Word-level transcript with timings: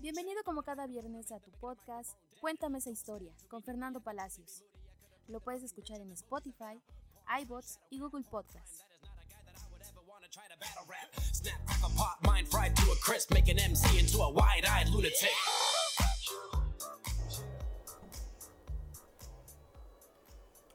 Bienvenido 0.00 0.42
como 0.44 0.62
cada 0.62 0.86
viernes 0.86 1.32
a 1.32 1.40
tu 1.40 1.50
podcast 1.52 2.18
Cuéntame 2.42 2.76
esa 2.76 2.90
historia 2.90 3.32
con 3.48 3.62
Fernando 3.62 4.00
Palacios. 4.00 4.64
Lo 5.28 5.40
puedes 5.40 5.62
escuchar 5.62 5.98
en 5.98 6.10
Spotify, 6.12 6.78
iBots 7.40 7.80
y 7.88 8.00
Google 8.00 8.24
Podcasts. 8.30 8.84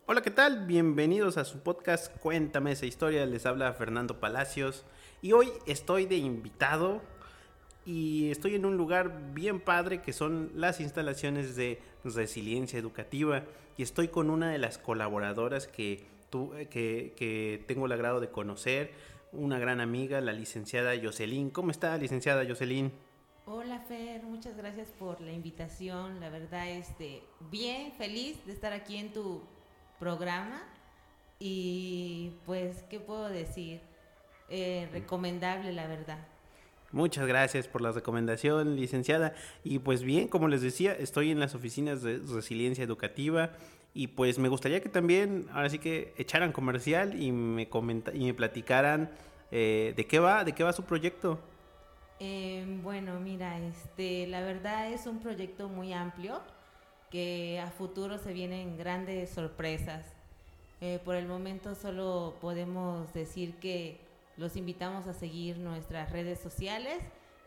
Hola, 0.08 0.22
¿qué 0.24 0.32
tal? 0.32 0.66
Bienvenidos 0.66 1.38
a 1.38 1.46
su 1.46 1.60
podcast 1.60 2.18
Cuéntame 2.18 2.72
esa 2.72 2.88
historia. 2.88 3.28
Les 3.28 3.46
habla 3.46 3.72
Fernando 3.74 4.20
Palacios 4.20 4.86
y 5.24 5.32
hoy 5.32 5.50
estoy 5.66 6.06
de 6.06 6.18
invitado 6.18 7.02
y 7.86 8.30
estoy 8.30 8.56
en 8.56 8.66
un 8.66 8.76
lugar 8.76 9.34
bien 9.34 9.62
padre 9.62 10.02
que 10.02 10.12
son 10.12 10.52
las 10.54 10.82
instalaciones 10.82 11.56
de 11.56 11.82
resiliencia 12.04 12.78
educativa 12.78 13.46
y 13.78 13.84
estoy 13.84 14.10
con 14.10 14.30
una 14.30 14.52
de 14.52 14.58
las 14.58 14.78
colaboradoras 14.78 15.66
que, 15.68 16.06
que, 16.70 17.14
que 17.16 17.64
tengo 17.68 17.86
el 17.86 17.94
agrado 17.94 18.20
de 18.20 18.30
conocer, 18.30 18.92
una 19.32 19.60
gran 19.60 19.80
amiga, 19.80 20.20
la 20.20 20.34
licenciada 20.34 20.92
Jocelyn. 21.02 21.52
¿Cómo 21.52 21.72
está, 21.72 21.98
licenciada 21.98 22.46
Jocelyn? 22.46 22.92
Hola 23.46 23.80
Fer, 23.80 24.24
muchas 24.24 24.58
gracias 24.58 24.90
por 25.00 25.22
la 25.22 25.32
invitación. 25.32 26.20
La 26.20 26.30
verdad, 26.30 26.70
este, 26.70 27.24
bien 27.50 27.94
feliz 27.94 28.46
de 28.46 28.52
estar 28.52 28.74
aquí 28.74 28.98
en 28.98 29.14
tu 29.14 29.42
programa 30.00 30.62
y 31.40 32.34
pues, 32.46 32.84
¿qué 32.90 33.00
puedo 33.00 33.30
decir? 33.30 33.93
Eh, 34.56 34.88
recomendable, 34.94 35.74
la 35.74 35.88
verdad. 35.88 36.20
Muchas 36.92 37.26
gracias 37.26 37.68
por 37.68 37.82
la 37.82 37.92
recomendación, 37.92 38.76
licenciada. 38.76 39.34
Y 39.64 39.80
pues 39.80 40.04
bien, 40.04 40.28
como 40.28 40.48
les 40.48 40.62
decía, 40.62 40.94
estoy 40.94 41.32
en 41.32 41.40
las 41.40 41.56
oficinas 41.56 42.04
de 42.04 42.20
resiliencia 42.20 42.84
educativa 42.84 43.54
y 43.96 44.10
pues 44.10 44.38
me 44.38 44.50
gustaría 44.50 44.80
que 44.80 44.90
también, 44.90 45.48
ahora 45.54 45.72
sí 45.72 45.80
que 45.80 46.14
echaran 46.20 46.52
comercial 46.52 47.20
y 47.20 47.32
me, 47.32 47.68
comenta 47.68 48.14
y 48.14 48.26
me 48.26 48.36
platicaran 48.36 49.10
eh, 49.50 49.96
de 49.96 50.06
qué 50.06 50.20
va, 50.20 50.44
de 50.44 50.54
qué 50.54 50.64
va 50.64 50.72
su 50.72 50.84
proyecto. 50.84 51.40
Eh, 52.20 52.64
bueno, 52.84 53.20
mira, 53.20 53.58
este, 53.58 54.28
la 54.28 54.42
verdad 54.42 54.92
es 54.92 55.08
un 55.08 55.18
proyecto 55.20 55.68
muy 55.68 55.94
amplio 55.94 56.42
que 57.10 57.60
a 57.60 57.72
futuro 57.72 58.20
se 58.20 58.34
vienen 58.34 58.78
grandes 58.78 59.32
sorpresas. 59.32 60.06
Eh, 60.80 61.00
por 61.04 61.16
el 61.16 61.26
momento 61.26 61.74
solo 61.74 62.36
podemos 62.40 63.12
decir 63.14 63.56
que 63.56 64.03
los 64.38 64.56
invitamos 64.56 65.08
a 65.08 65.14
seguir 65.14 65.58
nuestras 65.58 66.12
redes 66.12 66.40
sociales 66.40 67.00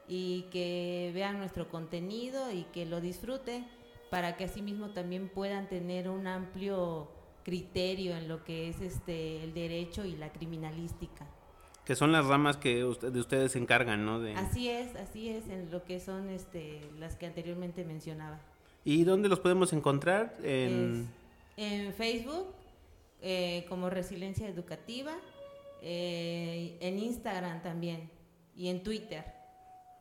y 0.08 0.42
que 0.52 1.10
vean 1.14 1.38
nuestro 1.38 1.68
contenido 1.68 2.52
y 2.52 2.64
que 2.72 2.86
lo 2.86 3.00
disfruten 3.00 3.66
para 4.10 4.36
que 4.36 4.44
asimismo 4.44 4.90
también 4.90 5.28
puedan 5.28 5.68
tener 5.68 6.08
un 6.08 6.26
amplio 6.26 7.08
criterio 7.44 8.16
en 8.16 8.28
lo 8.28 8.44
que 8.44 8.68
es 8.68 8.80
este 8.80 9.42
el 9.42 9.54
derecho 9.54 10.04
y 10.04 10.16
la 10.16 10.32
criminalística. 10.32 11.26
Que 11.84 11.94
son 11.94 12.10
las 12.10 12.26
ramas 12.26 12.56
que 12.56 12.78
de 12.78 13.20
ustedes 13.20 13.52
se 13.52 13.58
encargan, 13.58 14.04
¿no? 14.04 14.18
De... 14.18 14.34
Así 14.34 14.68
es, 14.68 14.96
así 14.96 15.28
es, 15.28 15.48
en 15.48 15.70
lo 15.70 15.84
que 15.84 16.00
son 16.00 16.28
este, 16.30 16.80
las 16.98 17.14
que 17.14 17.26
anteriormente 17.26 17.84
mencionaba. 17.84 18.40
¿Y 18.84 19.04
dónde 19.04 19.28
los 19.28 19.38
podemos 19.38 19.72
encontrar? 19.72 20.36
En, 20.42 21.08
en 21.56 21.94
Facebook, 21.94 22.48
eh, 23.22 23.66
como 23.68 23.88
Resiliencia 23.90 24.48
Educativa, 24.48 25.16
eh, 25.82 26.76
en 26.80 26.98
Instagram 26.98 27.62
también 27.62 28.10
y 28.54 28.68
en 28.68 28.82
Twitter. 28.82 29.36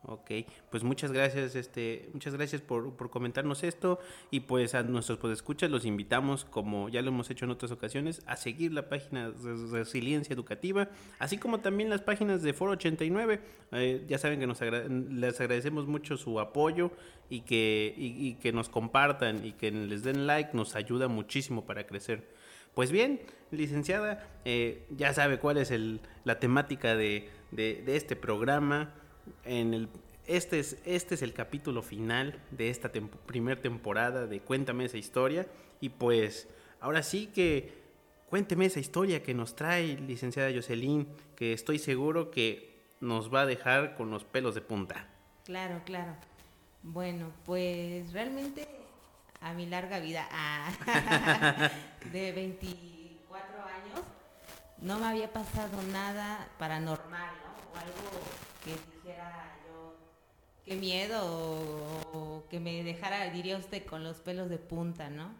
Ok, 0.07 0.31
pues 0.69 0.83
muchas 0.83 1.11
gracias, 1.11 1.55
este, 1.55 2.09
muchas 2.13 2.35
gracias 2.35 2.61
por, 2.61 2.95
por 2.95 3.09
comentarnos 3.09 3.63
esto 3.63 3.99
y 4.29 4.41
pues 4.41 4.75
a 4.75 4.83
nuestros 4.83 5.17
podescuchas 5.17 5.71
los 5.71 5.83
invitamos, 5.83 6.45
como 6.45 6.89
ya 6.89 7.01
lo 7.01 7.07
hemos 7.07 7.31
hecho 7.31 7.45
en 7.45 7.51
otras 7.51 7.71
ocasiones, 7.71 8.21
a 8.27 8.35
seguir 8.35 8.71
la 8.71 8.87
página 8.87 9.31
de 9.31 9.67
Resiliencia 9.71 10.33
Educativa, 10.33 10.89
así 11.17 11.39
como 11.39 11.59
también 11.59 11.89
las 11.89 12.01
páginas 12.01 12.43
de 12.43 12.53
Foro 12.53 12.73
89. 12.73 13.39
Eh, 13.71 14.05
ya 14.07 14.19
saben 14.19 14.39
que 14.39 14.45
nos 14.45 14.61
les 14.61 15.41
agradecemos 15.41 15.87
mucho 15.87 16.17
su 16.17 16.39
apoyo 16.39 16.91
y 17.27 17.41
que, 17.41 17.95
y, 17.97 18.35
que 18.35 18.53
nos 18.53 18.69
compartan 18.69 19.43
y 19.43 19.53
que 19.53 19.71
les 19.71 20.03
den 20.03 20.27
like, 20.27 20.51
nos 20.53 20.75
ayuda 20.75 21.07
muchísimo 21.07 21.65
para 21.65 21.87
crecer. 21.87 22.27
Pues 22.75 22.91
bien, 22.91 23.21
licenciada, 23.51 24.27
eh, 24.43 24.85
ya 24.89 25.13
sabe 25.13 25.39
cuál 25.39 25.57
es 25.57 25.71
el, 25.71 26.01
la 26.25 26.39
temática 26.39 26.95
de, 26.95 27.29
este 27.55 28.15
programa 28.17 28.93
en 29.45 29.73
el 29.73 29.89
este 30.27 30.59
es, 30.59 30.77
este 30.85 31.15
es 31.15 31.21
el 31.21 31.33
capítulo 31.33 31.83
final 31.83 32.41
de 32.51 32.69
esta 32.69 32.91
primera 33.27 33.61
temporada 33.61 34.25
de 34.25 34.41
Cuéntame 34.41 34.85
esa 34.85 34.97
historia. 34.97 35.47
Y 35.79 35.89
pues 35.89 36.47
ahora 36.81 37.03
sí 37.03 37.27
que 37.27 37.71
cuénteme 38.27 38.65
esa 38.65 38.79
historia 38.79 39.21
que 39.21 39.35
nos 39.35 39.55
trae 39.55 39.97
licenciada 39.97 40.51
Jocelyn, 40.51 41.07
que 41.35 41.53
estoy 41.53 41.77
seguro 41.77 42.31
que 42.31 42.75
nos 43.01 43.33
va 43.33 43.41
a 43.41 43.45
dejar 43.45 43.95
con 43.95 44.09
los 44.09 44.23
pelos 44.23 44.55
de 44.55 44.61
punta. 44.61 45.07
Claro, 45.45 45.81
claro. 45.85 46.15
Bueno, 46.81 47.31
pues 47.45 48.11
realmente 48.11 48.67
a 49.41 49.53
mi 49.53 49.65
larga 49.65 49.99
vida 49.99 50.27
ah, 50.31 50.71
de 52.11 52.31
24 52.31 53.63
años 53.63 54.05
no 54.85 54.99
me 54.99 55.07
había 55.07 55.31
pasado 55.31 55.81
nada 55.91 56.47
paranormal, 56.59 57.33
¿no? 57.43 57.73
O 57.73 57.77
algo 57.77 58.21
que 58.63 58.71
dijera 58.71 59.55
yo, 59.67 59.95
qué 60.63 60.75
miedo, 60.75 61.21
o, 62.13 62.43
que 62.49 62.59
me 62.59 62.83
dejara, 62.83 63.29
diría 63.31 63.57
usted, 63.57 63.85
con 63.85 64.03
los 64.03 64.17
pelos 64.17 64.49
de 64.49 64.57
punta, 64.57 65.09
¿no? 65.09 65.33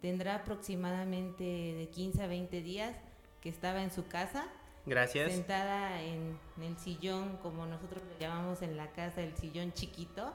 Tendrá 0.00 0.36
aproximadamente 0.36 1.44
de 1.44 1.88
15 1.92 2.22
a 2.22 2.26
20 2.26 2.62
días 2.62 2.94
que 3.40 3.48
estaba 3.48 3.82
en 3.82 3.90
su 3.90 4.06
casa. 4.06 4.46
Gracias. 4.86 5.32
Sentada 5.32 6.02
en, 6.02 6.38
el 6.60 6.76
sillón, 6.78 7.38
como 7.38 7.64
nosotros 7.66 8.02
le 8.04 8.18
llamamos 8.18 8.60
en 8.62 8.76
la 8.76 8.92
casa, 8.92 9.22
el 9.22 9.34
sillón 9.36 9.72
chiquito, 9.72 10.32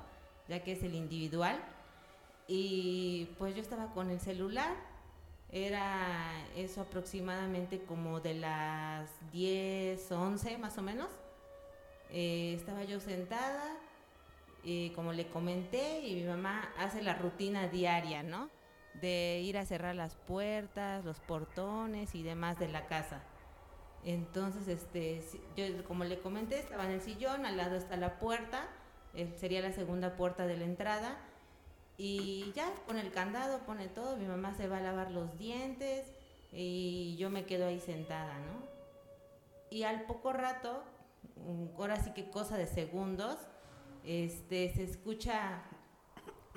ya 0.48 0.64
que 0.64 0.72
es 0.72 0.84
el 0.84 0.96
individual. 0.96 1.64
Y 2.52 3.30
pues 3.38 3.54
yo 3.54 3.62
estaba 3.62 3.94
con 3.94 4.10
el 4.10 4.20
celular, 4.20 4.74
era 5.52 6.48
eso 6.56 6.82
aproximadamente 6.82 7.84
como 7.84 8.22
de 8.22 8.34
las 8.34 9.08
10, 9.32 10.12
11 10.12 10.58
más 10.58 10.76
o 10.80 10.82
menos. 10.82 11.10
Eh, 12.10 12.56
estaba 12.58 12.84
yo 12.86 13.00
sentada, 13.00 13.78
como 14.96 15.14
le 15.14 15.28
comenté, 15.28 16.00
y 16.02 16.16
mi 16.16 16.24
mamá 16.24 16.74
hace 16.80 17.04
la 17.04 17.14
rutina 17.14 17.68
diaria, 17.68 18.24
¿no? 18.24 18.50
De 18.96 19.42
ir 19.44 19.56
a 19.60 19.66
cerrar 19.68 19.94
las 19.94 20.16
puertas, 20.16 21.06
los 21.06 21.20
portones 21.20 22.16
y 22.16 22.24
demás 22.24 22.58
de 22.58 22.68
la 22.68 22.88
casa. 22.88 23.22
Entonces, 24.04 24.68
este, 24.68 25.24
yo 25.56 25.84
como 25.84 26.04
le 26.04 26.20
comenté, 26.20 26.58
estaba 26.58 26.86
en 26.86 26.94
el 26.94 27.02
sillón, 27.02 27.46
al 27.46 27.58
lado 27.58 27.76
está 27.76 27.96
la 27.96 28.18
puerta, 28.18 28.68
eh, 29.14 29.32
sería 29.38 29.62
la 29.62 29.72
segunda 29.72 30.16
puerta 30.16 30.48
de 30.48 30.58
la 30.58 30.66
entrada, 30.66 31.16
y 32.00 32.54
ya 32.56 32.72
pone 32.88 33.02
el 33.02 33.12
candado, 33.12 33.60
pone 33.60 33.90
todo, 33.90 34.16
mi 34.16 34.26
mamá 34.26 34.54
se 34.56 34.70
va 34.70 34.78
a 34.78 34.82
lavar 34.82 35.12
los 35.12 35.38
dientes 35.38 36.08
y 36.54 37.18
yo 37.18 37.30
me 37.30 37.46
quedo 37.46 37.68
ahí 37.68 37.82
sentada, 37.82 38.40
¿no? 38.40 38.64
Y 39.70 39.84
al 39.84 40.04
poco 40.04 40.32
rato 40.32 40.82
ahora 41.78 41.98
sí 41.98 42.12
que 42.14 42.30
cosa 42.30 42.58
de 42.58 42.68
segundos, 42.68 43.38
este, 44.06 44.74
se 44.74 44.84
escucha 44.84 45.62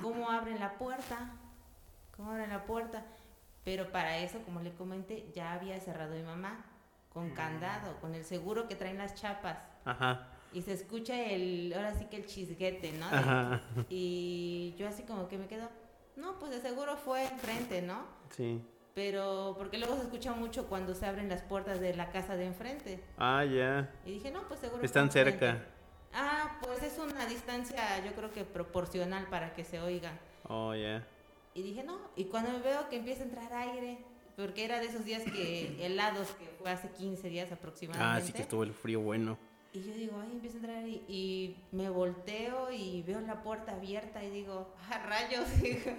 cómo 0.01 0.31
abren 0.31 0.61
la 0.61 0.79
puerta, 0.79 1.33
cómo 2.17 2.31
abren 2.31 2.51
la 2.51 2.65
puerta, 2.65 3.05
pero 3.65 3.91
para 3.91 4.19
eso, 4.19 4.39
como 4.45 4.61
le 4.61 4.73
comenté, 4.73 5.31
ya 5.35 5.55
había 5.55 5.81
cerrado 5.81 6.15
mi 6.15 6.23
mamá 6.23 6.65
con 7.13 7.31
mm. 7.31 7.35
candado, 7.35 8.01
con 8.01 8.15
el 8.15 8.25
seguro 8.25 8.69
que 8.69 8.77
traen 8.77 8.99
las 8.99 9.17
chapas. 9.17 9.59
Ajá. 9.85 10.29
Y 10.53 10.63
se 10.63 10.73
escucha 10.73 11.21
el, 11.23 11.73
ahora 11.75 11.95
sí 11.95 12.07
que 12.07 12.17
el 12.17 12.27
chisguete, 12.27 12.93
¿no? 12.93 13.07
Ajá. 13.07 13.63
Y 13.89 14.75
yo 14.79 14.89
así 14.89 15.03
como 15.03 15.29
que 15.29 15.39
me 15.39 15.47
quedo, 15.47 15.69
no, 16.17 16.39
pues 16.39 16.51
de 16.51 16.61
seguro 16.61 16.97
fue 16.97 17.25
enfrente, 17.25 17.83
¿no? 17.83 18.05
Sí 18.31 18.61
pero 18.95 19.55
porque 19.57 19.79
luego 19.79 19.97
se 19.97 20.03
escucha 20.03 20.33
mucho 20.33 20.67
cuando 20.67 20.95
se 20.95 21.07
abren 21.07 21.29
las 21.29 21.43
puertas 21.43 21.81
de 21.81 21.95
la 21.95 22.11
casa 22.11 22.37
de 22.37 22.47
enfrente. 22.47 23.03
Ah, 23.17 23.45
ya. 23.45 23.91
Y 24.05 24.13
dije, 24.13 24.31
no, 24.31 24.47
pues 24.49 24.61
seguro. 24.61 24.83
Están 24.83 25.11
cerca. 25.11 25.65
Ah, 26.13 26.59
pues 26.63 26.83
es 26.83 26.99
una 26.99 27.25
distancia, 27.27 28.05
yo 28.05 28.13
creo 28.13 28.31
que 28.33 28.45
proporcional 28.45 29.27
para 29.29 29.55
que 29.55 29.65
se 29.65 29.81
oiga. 29.81 30.19
Oh, 30.47 30.75
ya. 30.75 31.07
Y 31.55 31.63
dije, 31.63 31.85
no, 31.85 31.99
y 32.17 32.25
cuando 32.25 32.63
veo 32.63 32.89
que 32.91 32.97
empieza 32.97 33.23
a 33.23 33.27
entrar 33.27 33.53
aire, 33.53 33.99
porque 34.37 34.65
era 34.65 34.79
de 34.81 34.87
esos 34.87 35.05
días 35.05 35.23
que 35.23 35.85
helados, 35.85 36.29
que 36.33 36.47
fue 36.59 36.71
hace 36.71 36.91
15 36.91 37.29
días 37.29 37.51
aproximadamente. 37.53 38.23
Ah, 38.23 38.27
sí 38.27 38.33
que 38.33 38.43
estuvo 38.43 38.63
el 38.63 38.75
frío 38.75 39.01
bueno. 39.01 39.39
Y 39.75 39.83
yo 39.83 39.95
digo, 39.95 40.21
ay, 40.21 40.33
empieza 40.33 40.57
a 40.57 40.61
entrar 40.61 40.87
y, 40.87 41.03
y, 41.09 41.57
me 41.73 41.89
volteo 41.89 42.71
y 42.71 43.03
veo 43.03 43.23
la 43.23 43.43
puerta 43.43 43.73
abierta 43.73 44.23
y 44.23 44.29
digo, 44.29 44.69
ah, 44.91 44.99
rayos. 44.99 45.49
dije, 45.63 45.97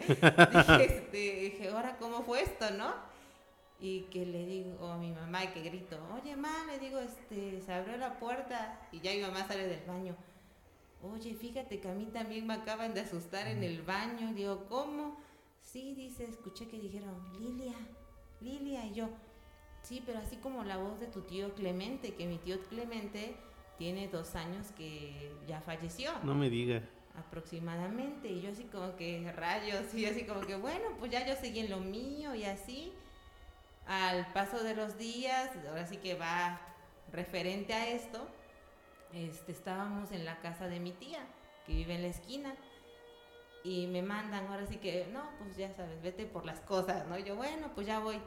este, 0.79 1.17
dije, 1.17 1.69
ahora, 1.69 1.97
¿cómo 1.97 2.21
fue 2.21 2.43
esto, 2.43 2.69
no? 2.69 2.93
Y 3.79 4.01
que 4.11 4.27
le 4.27 4.45
digo 4.45 4.85
a 4.85 4.97
mi 4.97 5.11
mamá 5.11 5.43
y 5.43 5.47
que 5.47 5.63
grito, 5.63 5.97
oye, 6.13 6.35
mamá, 6.35 6.65
le 6.67 6.77
digo, 6.77 6.99
este, 6.99 7.61
se 7.61 7.73
abrió 7.73 7.97
la 7.97 8.19
puerta 8.19 8.79
y 8.91 8.99
ya 8.99 9.11
mi 9.11 9.21
mamá 9.21 9.47
sale 9.47 9.65
del 9.65 9.83
baño. 9.87 10.15
oye, 11.01 11.33
fíjate 11.33 11.79
que 11.79 11.89
a 11.89 11.93
mí 11.93 12.05
también 12.13 12.45
me 12.45 12.53
acaban 12.53 12.93
de 12.93 13.01
asustar 13.01 13.47
en 13.47 13.63
el 13.63 13.81
baño. 13.81 14.35
Digo, 14.35 14.67
¿cómo? 14.69 15.17
Sí, 15.63 15.95
dice, 15.95 16.25
escuché 16.25 16.67
que 16.67 16.77
dijeron, 16.77 17.15
Lilia, 17.39 17.73
Lilia. 18.39 18.85
Y 18.85 18.93
yo, 18.93 19.09
sí, 19.81 20.03
pero 20.05 20.19
así 20.19 20.35
como 20.35 20.63
la 20.63 20.77
voz 20.77 20.99
de 20.99 21.07
tu 21.07 21.21
tío 21.21 21.55
Clemente, 21.55 22.13
que 22.13 22.27
mi 22.27 22.37
tío 22.37 22.61
Clemente 22.69 23.35
tiene 23.77 24.07
dos 24.07 24.35
años 24.35 24.71
que 24.77 25.35
ya 25.47 25.61
falleció. 25.61 26.11
No 26.23 26.35
me 26.35 26.49
diga. 26.49 26.81
Aproximadamente. 27.15 28.29
Y 28.29 28.41
yo 28.41 28.51
así 28.51 28.63
como 28.65 28.95
que 28.95 29.31
rayos, 29.35 29.93
y 29.93 30.05
así 30.05 30.25
como 30.25 30.41
que, 30.41 30.55
bueno, 30.55 30.85
pues 30.99 31.11
ya 31.11 31.25
yo 31.25 31.35
seguí 31.35 31.59
en 31.59 31.69
lo 31.69 31.79
mío 31.79 32.35
y 32.35 32.45
así. 32.45 32.93
Al 33.85 34.31
paso 34.31 34.63
de 34.63 34.75
los 34.75 34.97
días, 34.97 35.51
ahora 35.67 35.85
sí 35.85 35.97
que 35.97 36.15
va 36.15 36.61
referente 37.11 37.73
a 37.73 37.89
esto, 37.89 38.27
este, 39.13 39.51
estábamos 39.51 40.11
en 40.11 40.23
la 40.23 40.39
casa 40.39 40.67
de 40.67 40.79
mi 40.79 40.93
tía, 40.93 41.19
que 41.65 41.73
vive 41.73 41.95
en 41.95 42.01
la 42.03 42.07
esquina, 42.07 42.55
y 43.63 43.87
me 43.87 44.01
mandan, 44.01 44.47
ahora 44.47 44.65
sí 44.65 44.77
que, 44.77 45.07
no, 45.11 45.29
pues 45.37 45.57
ya 45.57 45.73
sabes, 45.73 46.01
vete 46.01 46.25
por 46.25 46.45
las 46.45 46.59
cosas, 46.61 47.07
¿no? 47.07 47.17
Y 47.17 47.23
yo, 47.23 47.35
bueno, 47.35 47.71
pues 47.75 47.87
ya 47.87 47.99
voy. 47.99 48.19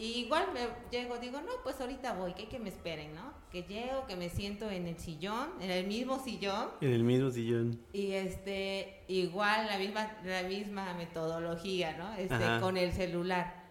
Y 0.00 0.20
igual 0.20 0.46
me 0.54 0.60
llego, 0.92 1.18
digo, 1.18 1.40
no, 1.40 1.50
pues 1.64 1.80
ahorita 1.80 2.12
voy, 2.12 2.32
que, 2.32 2.48
que 2.48 2.60
me 2.60 2.68
esperen, 2.68 3.16
¿no? 3.16 3.32
Que 3.50 3.64
llego, 3.64 4.06
que 4.06 4.14
me 4.14 4.30
siento 4.30 4.70
en 4.70 4.86
el 4.86 4.96
sillón, 4.96 5.50
en 5.60 5.72
el 5.72 5.88
mismo 5.88 6.20
sillón. 6.20 6.68
En 6.80 6.92
el 6.92 7.02
mismo 7.02 7.32
sillón. 7.32 7.80
Y 7.92 8.12
este, 8.12 9.02
igual 9.08 9.66
la 9.66 9.76
misma, 9.76 10.16
la 10.24 10.44
misma 10.44 10.94
metodología, 10.94 11.96
¿no? 11.96 12.14
Este, 12.14 12.32
Ajá. 12.32 12.60
con 12.60 12.76
el 12.76 12.92
celular. 12.92 13.64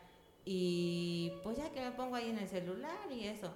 Y 0.44 1.32
pues 1.44 1.58
ya 1.58 1.72
que 1.72 1.80
me 1.80 1.92
pongo 1.92 2.18
ahí 2.18 2.30
en 2.30 2.40
el 2.40 2.50
celular 2.50 3.10
y 3.10 3.28
eso. 3.28 3.54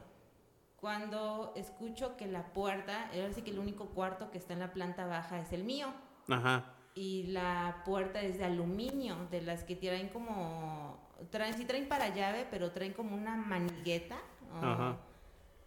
Cuando 0.77 1.51
escucho 1.57 2.15
que 2.15 2.25
la 2.25 2.53
puerta, 2.53 3.09
ahora 3.13 3.33
sí 3.33 3.41
que 3.41 3.51
el 3.51 3.59
único 3.59 3.87
cuarto 3.87 4.31
que 4.31 4.37
está 4.37 4.53
en 4.53 4.59
la 4.59 4.71
planta 4.71 5.05
baja 5.05 5.41
es 5.41 5.51
el 5.51 5.65
mío. 5.65 5.87
Ajá. 6.29 6.73
Y 6.95 7.23
la 7.27 7.83
puerta 7.85 8.21
es 8.21 8.37
de 8.37 8.45
aluminio, 8.45 9.27
de 9.29 9.41
las 9.41 9.65
que 9.65 9.75
traen 9.75 10.07
como, 10.07 11.10
traen, 11.29 11.57
sí 11.57 11.65
traen 11.65 11.87
para 11.87 12.09
llave, 12.09 12.47
pero 12.49 12.71
traen 12.71 12.93
como 12.93 13.15
una 13.15 13.35
manigueta. 13.35 14.17
Ajá. 14.61 14.97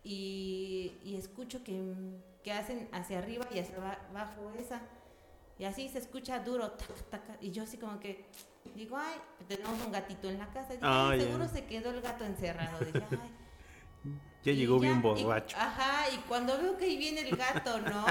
Y, 0.03 0.93
y 1.05 1.17
escucho 1.17 1.62
que, 1.65 1.81
que 2.43 2.53
hacen 2.53 2.89
hacia 2.93 3.19
arriba 3.19 3.47
y 3.53 3.59
hacia 3.59 3.77
aba- 3.77 3.99
abajo 4.11 4.53
esa. 4.59 4.81
Y 5.59 5.65
así 5.65 5.89
se 5.89 5.99
escucha 5.99 6.41
duro, 6.41 6.73
tac, 6.73 7.11
tac, 7.11 7.23
y 7.41 7.51
yo 7.53 7.62
así 7.62 7.79
como 7.79 8.01
que 8.01 8.27
digo, 8.75 8.97
ay, 8.99 9.19
tenemos 9.47 9.81
un 9.87 9.93
gatito 9.93 10.29
en 10.29 10.39
la 10.39 10.49
casa. 10.49 10.75
Ah, 10.83 11.11
"Ay, 11.11 11.21
ya. 11.21 11.27
seguro 11.27 11.49
se 11.49 11.65
quedó 11.65 11.91
el 11.91 12.01
gato 12.01 12.25
encerrado. 12.25 12.85
Dije, 12.85 13.03
ay. 13.11 13.19
Ya 14.45 14.53
Y 14.53 14.56
llegó 14.56 14.79
bien 14.79 14.99
y- 14.99 15.01
borracho. 15.01 15.56
ajá, 15.59 16.11
y 16.12 16.19
cuando 16.29 16.59
veo 16.61 16.77
que 16.77 16.85
ahí 16.85 16.99
viene 16.99 17.23
el 17.23 17.35
gato, 17.35 17.81
¿no? 17.81 18.05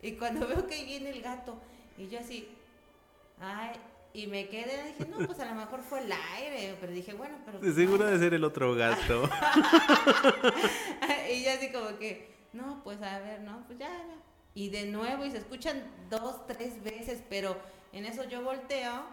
y 0.00 0.12
cuando 0.12 0.46
veo 0.48 0.66
que 0.66 0.74
ahí 0.76 0.86
viene 0.86 1.10
el 1.10 1.20
gato, 1.20 1.60
y 1.98 2.08
yo 2.08 2.18
así, 2.20 2.48
ay, 3.38 3.72
y 4.14 4.26
me 4.26 4.48
quedé, 4.48 4.84
dije, 4.84 5.06
no, 5.08 5.26
pues 5.26 5.40
a 5.40 5.46
lo 5.46 5.54
mejor 5.54 5.80
fue 5.80 6.00
el 6.00 6.12
aire, 6.12 6.76
pero 6.80 6.92
dije, 6.92 7.14
bueno, 7.14 7.36
pero... 7.44 7.60
De 7.60 7.72
seguro 7.72 8.04
de 8.04 8.18
ser 8.18 8.34
el 8.34 8.44
otro 8.44 8.74
gato. 8.74 9.22
y 11.32 11.42
ya 11.42 11.54
así 11.54 11.72
como 11.72 11.98
que, 11.98 12.30
no, 12.52 12.82
pues 12.84 13.00
a 13.02 13.20
ver, 13.20 13.40
no, 13.40 13.64
pues 13.66 13.78
ya, 13.78 13.88
ya. 13.88 14.16
Y 14.54 14.68
de 14.68 14.86
nuevo, 14.86 15.24
y 15.24 15.30
se 15.30 15.38
escuchan 15.38 15.82
dos, 16.10 16.46
tres 16.46 16.82
veces, 16.82 17.22
pero 17.30 17.56
en 17.92 18.04
eso 18.04 18.24
yo 18.24 18.42
volteo 18.42 19.04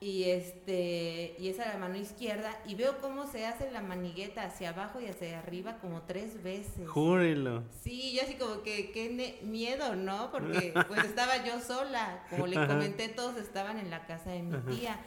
y 0.00 0.24
este, 0.24 1.34
y 1.38 1.48
es 1.48 1.58
a 1.60 1.68
la 1.68 1.78
mano 1.78 1.96
izquierda 1.96 2.50
y 2.66 2.74
veo 2.74 2.98
cómo 3.00 3.26
se 3.26 3.46
hace 3.46 3.70
la 3.70 3.80
manigueta 3.80 4.44
hacia 4.44 4.70
abajo 4.70 5.00
y 5.00 5.06
hacia 5.06 5.38
arriba 5.38 5.78
como 5.78 6.02
tres 6.02 6.42
veces. 6.42 6.88
Júrelo. 6.88 7.64
Sí, 7.82 8.14
yo 8.14 8.22
así 8.22 8.34
como 8.34 8.62
que 8.62 8.90
qué 8.92 9.40
miedo, 9.42 9.96
¿no? 9.96 10.30
Porque 10.30 10.74
pues 10.88 11.04
estaba 11.04 11.44
yo 11.44 11.60
sola, 11.60 12.24
como 12.30 12.46
le 12.46 12.66
comenté, 12.66 13.08
todos 13.08 13.36
estaban 13.36 13.78
en 13.78 13.90
la 13.90 14.06
casa 14.06 14.30
de 14.30 14.42
mi 14.42 14.58
tía. 14.74 15.00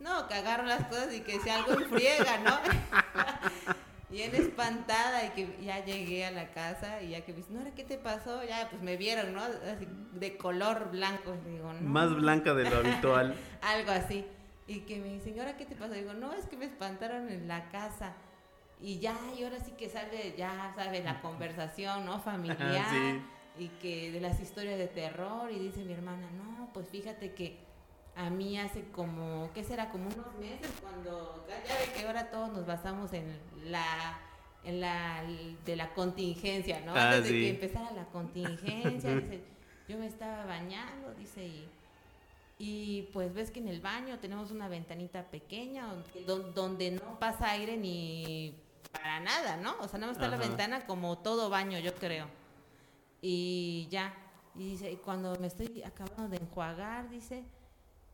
No, 0.00 0.26
que 0.26 0.34
agarro 0.34 0.64
las 0.64 0.86
cosas 0.88 1.14
y 1.14 1.20
que 1.20 1.38
si 1.40 1.48
algo 1.48 1.72
enfriega, 1.72 2.38
¿no? 2.38 2.58
Bien 4.12 4.34
espantada 4.34 5.24
y 5.24 5.30
que 5.30 5.64
ya 5.64 5.82
llegué 5.82 6.26
a 6.26 6.30
la 6.30 6.50
casa 6.50 7.00
y 7.00 7.10
ya 7.10 7.22
que 7.22 7.32
me 7.32 7.38
dicen, 7.38 7.64
no, 7.64 7.74
¿qué 7.74 7.82
te 7.82 7.96
pasó? 7.96 8.44
Ya 8.44 8.68
pues 8.68 8.82
me 8.82 8.98
vieron, 8.98 9.32
¿no? 9.32 9.40
Así, 9.40 9.88
de 10.12 10.36
color 10.36 10.90
blanco. 10.90 11.34
Y 11.46 11.52
digo, 11.52 11.72
no. 11.72 11.80
Más 11.80 12.14
blanca 12.14 12.52
de 12.52 12.68
lo 12.68 12.76
habitual. 12.76 13.34
Algo 13.62 13.90
así. 13.90 14.26
Y 14.66 14.80
que 14.80 15.00
me 15.00 15.14
dicen, 15.14 15.34
¿y 15.34 15.40
ahora 15.40 15.56
qué 15.56 15.64
te 15.64 15.74
pasó? 15.74 15.94
Digo, 15.94 16.12
no, 16.12 16.34
es 16.34 16.44
que 16.44 16.58
me 16.58 16.66
espantaron 16.66 17.30
en 17.30 17.48
la 17.48 17.70
casa. 17.70 18.12
Y 18.82 18.98
ya, 18.98 19.16
y 19.38 19.44
ahora 19.44 19.60
sí 19.60 19.72
que 19.78 19.88
sale, 19.88 20.34
ya 20.36 20.72
sabe, 20.76 21.02
la 21.02 21.22
conversación, 21.22 22.04
¿no? 22.04 22.20
Familiar. 22.20 22.84
Sí. 22.90 23.64
Y 23.64 23.68
que 23.68 24.10
de 24.10 24.20
las 24.20 24.40
historias 24.40 24.78
de 24.78 24.88
terror. 24.88 25.50
Y 25.50 25.58
dice 25.58 25.84
mi 25.84 25.94
hermana, 25.94 26.28
no, 26.32 26.70
pues 26.74 26.88
fíjate 26.88 27.32
que 27.32 27.58
a 28.16 28.28
mí 28.30 28.58
hace 28.58 28.82
como, 28.90 29.50
¿qué 29.54 29.64
será? 29.64 29.90
Como 29.90 30.06
unos 30.06 30.34
meses 30.38 30.70
cuando, 30.82 31.46
ya 31.48 31.74
ve 31.78 31.92
que 31.94 32.06
ahora 32.06 32.30
todos 32.30 32.52
nos 32.52 32.66
basamos 32.66 33.12
en 33.12 33.26
la, 33.64 34.18
en 34.64 34.80
la, 34.80 35.22
de 35.64 35.76
la 35.76 35.92
contingencia, 35.94 36.80
¿no? 36.80 36.94
Ah, 36.94 37.10
Antes 37.12 37.24
de 37.24 37.28
sí. 37.30 37.40
que 37.40 37.50
empezara 37.50 37.90
la 37.92 38.04
contingencia, 38.06 39.14
dice, 39.16 39.42
yo 39.88 39.96
me 39.98 40.06
estaba 40.06 40.44
bañando, 40.44 41.14
dice, 41.14 41.44
y, 41.46 41.68
y 42.58 43.02
pues 43.14 43.32
ves 43.34 43.50
que 43.50 43.60
en 43.60 43.68
el 43.68 43.80
baño 43.80 44.18
tenemos 44.18 44.50
una 44.50 44.68
ventanita 44.68 45.24
pequeña 45.30 45.86
donde, 45.86 46.24
don- 46.26 46.54
donde 46.54 46.90
no 46.92 47.18
pasa 47.18 47.50
aire 47.52 47.76
ni 47.76 48.54
para 48.92 49.20
nada, 49.20 49.56
¿no? 49.56 49.74
O 49.80 49.88
sea, 49.88 49.98
no 49.98 50.10
está 50.10 50.28
la 50.28 50.36
ventana 50.36 50.84
como 50.86 51.16
todo 51.18 51.48
baño, 51.48 51.78
yo 51.78 51.94
creo. 51.94 52.26
Y 53.20 53.88
ya, 53.90 54.14
y 54.54 54.70
dice, 54.72 54.90
y 54.92 54.96
cuando 54.96 55.34
me 55.40 55.46
estoy 55.46 55.82
acabando 55.82 56.28
de 56.28 56.36
enjuagar, 56.36 57.08
dice, 57.08 57.42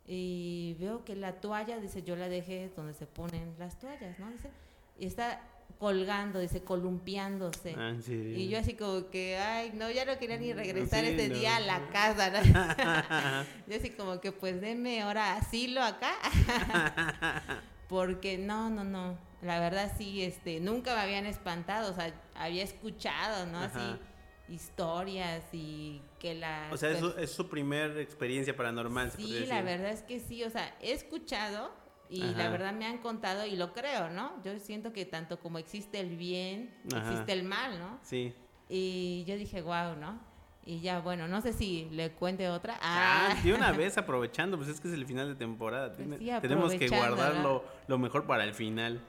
y 0.08 0.74
veo 0.80 1.04
que 1.04 1.14
la 1.14 1.34
toalla, 1.34 1.78
dice, 1.78 2.02
yo 2.02 2.16
la 2.16 2.28
dejé 2.28 2.70
donde 2.74 2.94
se 2.94 3.06
ponen 3.06 3.54
las 3.58 3.78
toallas, 3.78 4.18
¿no? 4.18 4.30
Dice, 4.30 4.50
y 4.98 5.06
está 5.06 5.40
colgando, 5.78 6.40
dice, 6.40 6.62
columpiándose. 6.62 7.74
Ah. 7.78 7.94
Y 8.08 8.48
yo 8.48 8.58
así 8.58 8.72
como 8.74 9.10
que, 9.10 9.36
ay, 9.36 9.72
no, 9.74 9.90
ya 9.90 10.04
no 10.06 10.18
quería 10.18 10.38
ni 10.38 10.52
regresar 10.54 11.04
Sí, 11.04 11.10
ese 11.12 11.28
no. 11.28 11.34
día 11.36 11.56
a 11.56 11.60
la 11.60 11.88
casa. 11.92 12.30
¿no? 12.30 12.40
yo 13.68 13.76
así 13.76 13.90
como 13.90 14.18
que, 14.20 14.32
pues, 14.32 14.60
denme 14.60 15.02
ahora 15.02 15.36
asilo 15.36 15.82
acá. 15.82 16.14
Porque 17.88 18.38
no, 18.38 18.70
no, 18.70 18.84
no. 18.84 19.16
La 19.42 19.60
verdad 19.60 19.92
sí, 19.96 20.22
este, 20.24 20.58
nunca 20.60 20.94
me 20.94 21.00
habían 21.02 21.26
espantado. 21.26 21.92
O 21.92 21.94
sea, 21.94 22.12
había 22.34 22.64
escuchado, 22.64 23.46
¿no? 23.46 23.58
Ajá. 23.58 23.66
Así, 23.92 24.00
historias 24.48 25.44
y 25.52 26.00
que 26.18 26.34
la... 26.34 26.68
O 26.72 26.76
sea, 26.76 26.90
es 26.90 26.98
su, 27.00 27.08
es 27.18 27.30
su 27.32 27.48
primer 27.48 27.98
experiencia 27.98 28.56
paranormal. 28.56 29.10
Sí, 29.12 29.44
la 29.46 29.62
verdad 29.62 29.90
es 29.90 30.02
que 30.02 30.20
sí, 30.20 30.44
o 30.44 30.50
sea, 30.50 30.74
he 30.80 30.92
escuchado 30.92 31.70
y 32.10 32.22
Ajá. 32.22 32.32
la 32.38 32.48
verdad 32.50 32.72
me 32.72 32.86
han 32.86 32.98
contado 32.98 33.44
y 33.46 33.56
lo 33.56 33.72
creo, 33.72 34.08
¿no? 34.10 34.42
Yo 34.42 34.58
siento 34.58 34.92
que 34.92 35.04
tanto 35.04 35.38
como 35.40 35.58
existe 35.58 36.00
el 36.00 36.16
bien, 36.16 36.74
Ajá. 36.94 37.10
existe 37.10 37.32
el 37.32 37.44
mal, 37.44 37.78
¿no? 37.78 37.98
Sí. 38.02 38.34
Y 38.68 39.24
yo 39.26 39.36
dije, 39.36 39.62
wow, 39.62 39.96
¿no? 39.96 40.18
Y 40.64 40.80
ya, 40.80 41.00
bueno, 41.00 41.28
no 41.28 41.40
sé 41.40 41.54
si 41.54 41.88
le 41.90 42.10
cuente 42.12 42.48
otra. 42.50 42.78
Ah, 42.82 43.30
Ah, 43.30 43.42
de 43.42 43.54
una 43.54 43.72
vez 43.72 43.96
aprovechando, 43.96 44.56
pues 44.58 44.68
es 44.68 44.80
que 44.80 44.88
es 44.88 44.94
el 44.94 45.06
final 45.06 45.28
de 45.28 45.34
temporada. 45.34 45.92
Pues 45.92 46.06
sí, 46.18 46.30
Tenemos 46.42 46.72
que 46.74 46.84
aprovechando, 46.86 46.96
guardar 47.16 47.28
¿verdad? 47.32 47.42
lo, 47.42 47.64
lo 47.86 47.98
mejor 47.98 48.26
para 48.26 48.44
el 48.44 48.52
final. 48.54 49.00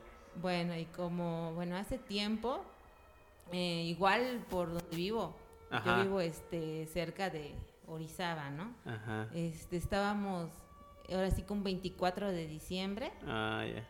Bueno, 0.41 0.77
y 0.77 0.86
como, 0.86 1.53
bueno, 1.55 1.75
hace 1.75 1.98
tiempo, 1.98 2.63
eh, 3.51 3.84
igual 3.86 4.46
por 4.50 4.68
donde 4.74 4.96
vivo, 4.96 5.36
Ajá. 5.72 5.98
yo 5.98 6.03
vivo 6.03 6.22
este, 6.22 6.86
cerca 6.88 7.29
de 7.29 7.56
Orizaba, 7.88 8.50
¿no? 8.50 8.74
Ajá. 8.86 9.27
Este, 9.34 9.77
estábamos, 9.77 10.50
ahora 11.12 11.32
sí 11.32 11.41
con 11.44 11.63
24 11.63 12.32
de 12.32 12.48
diciembre, 12.48 13.12
Ah, 13.27 13.65
ya. 13.65 13.84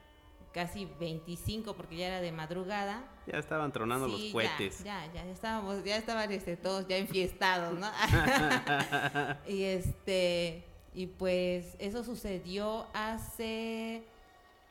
casi 0.53 0.85
25 0.99 1.75
porque 1.75 1.97
ya 1.97 2.07
era 2.07 2.21
de 2.21 2.31
madrugada. 2.31 3.03
Ya 3.27 3.37
estaban 3.39 3.71
tronando 3.71 4.07
Sí, 4.07 4.23
los 4.23 4.31
cohetes. 4.33 4.83
Ya, 4.83 5.05
ya, 5.07 5.25
ya 5.25 5.31
estábamos, 5.31 5.83
ya 5.83 5.97
estaban 5.97 6.31
este, 6.31 6.55
todos 6.57 6.87
ya 6.87 6.97
enfiestados, 6.97 7.77
¿no? 7.77 7.87
y 9.47 9.63
este, 9.63 10.63
y 10.93 11.07
pues 11.07 11.75
eso 11.79 12.03
sucedió 12.03 12.87
hace 12.93 14.03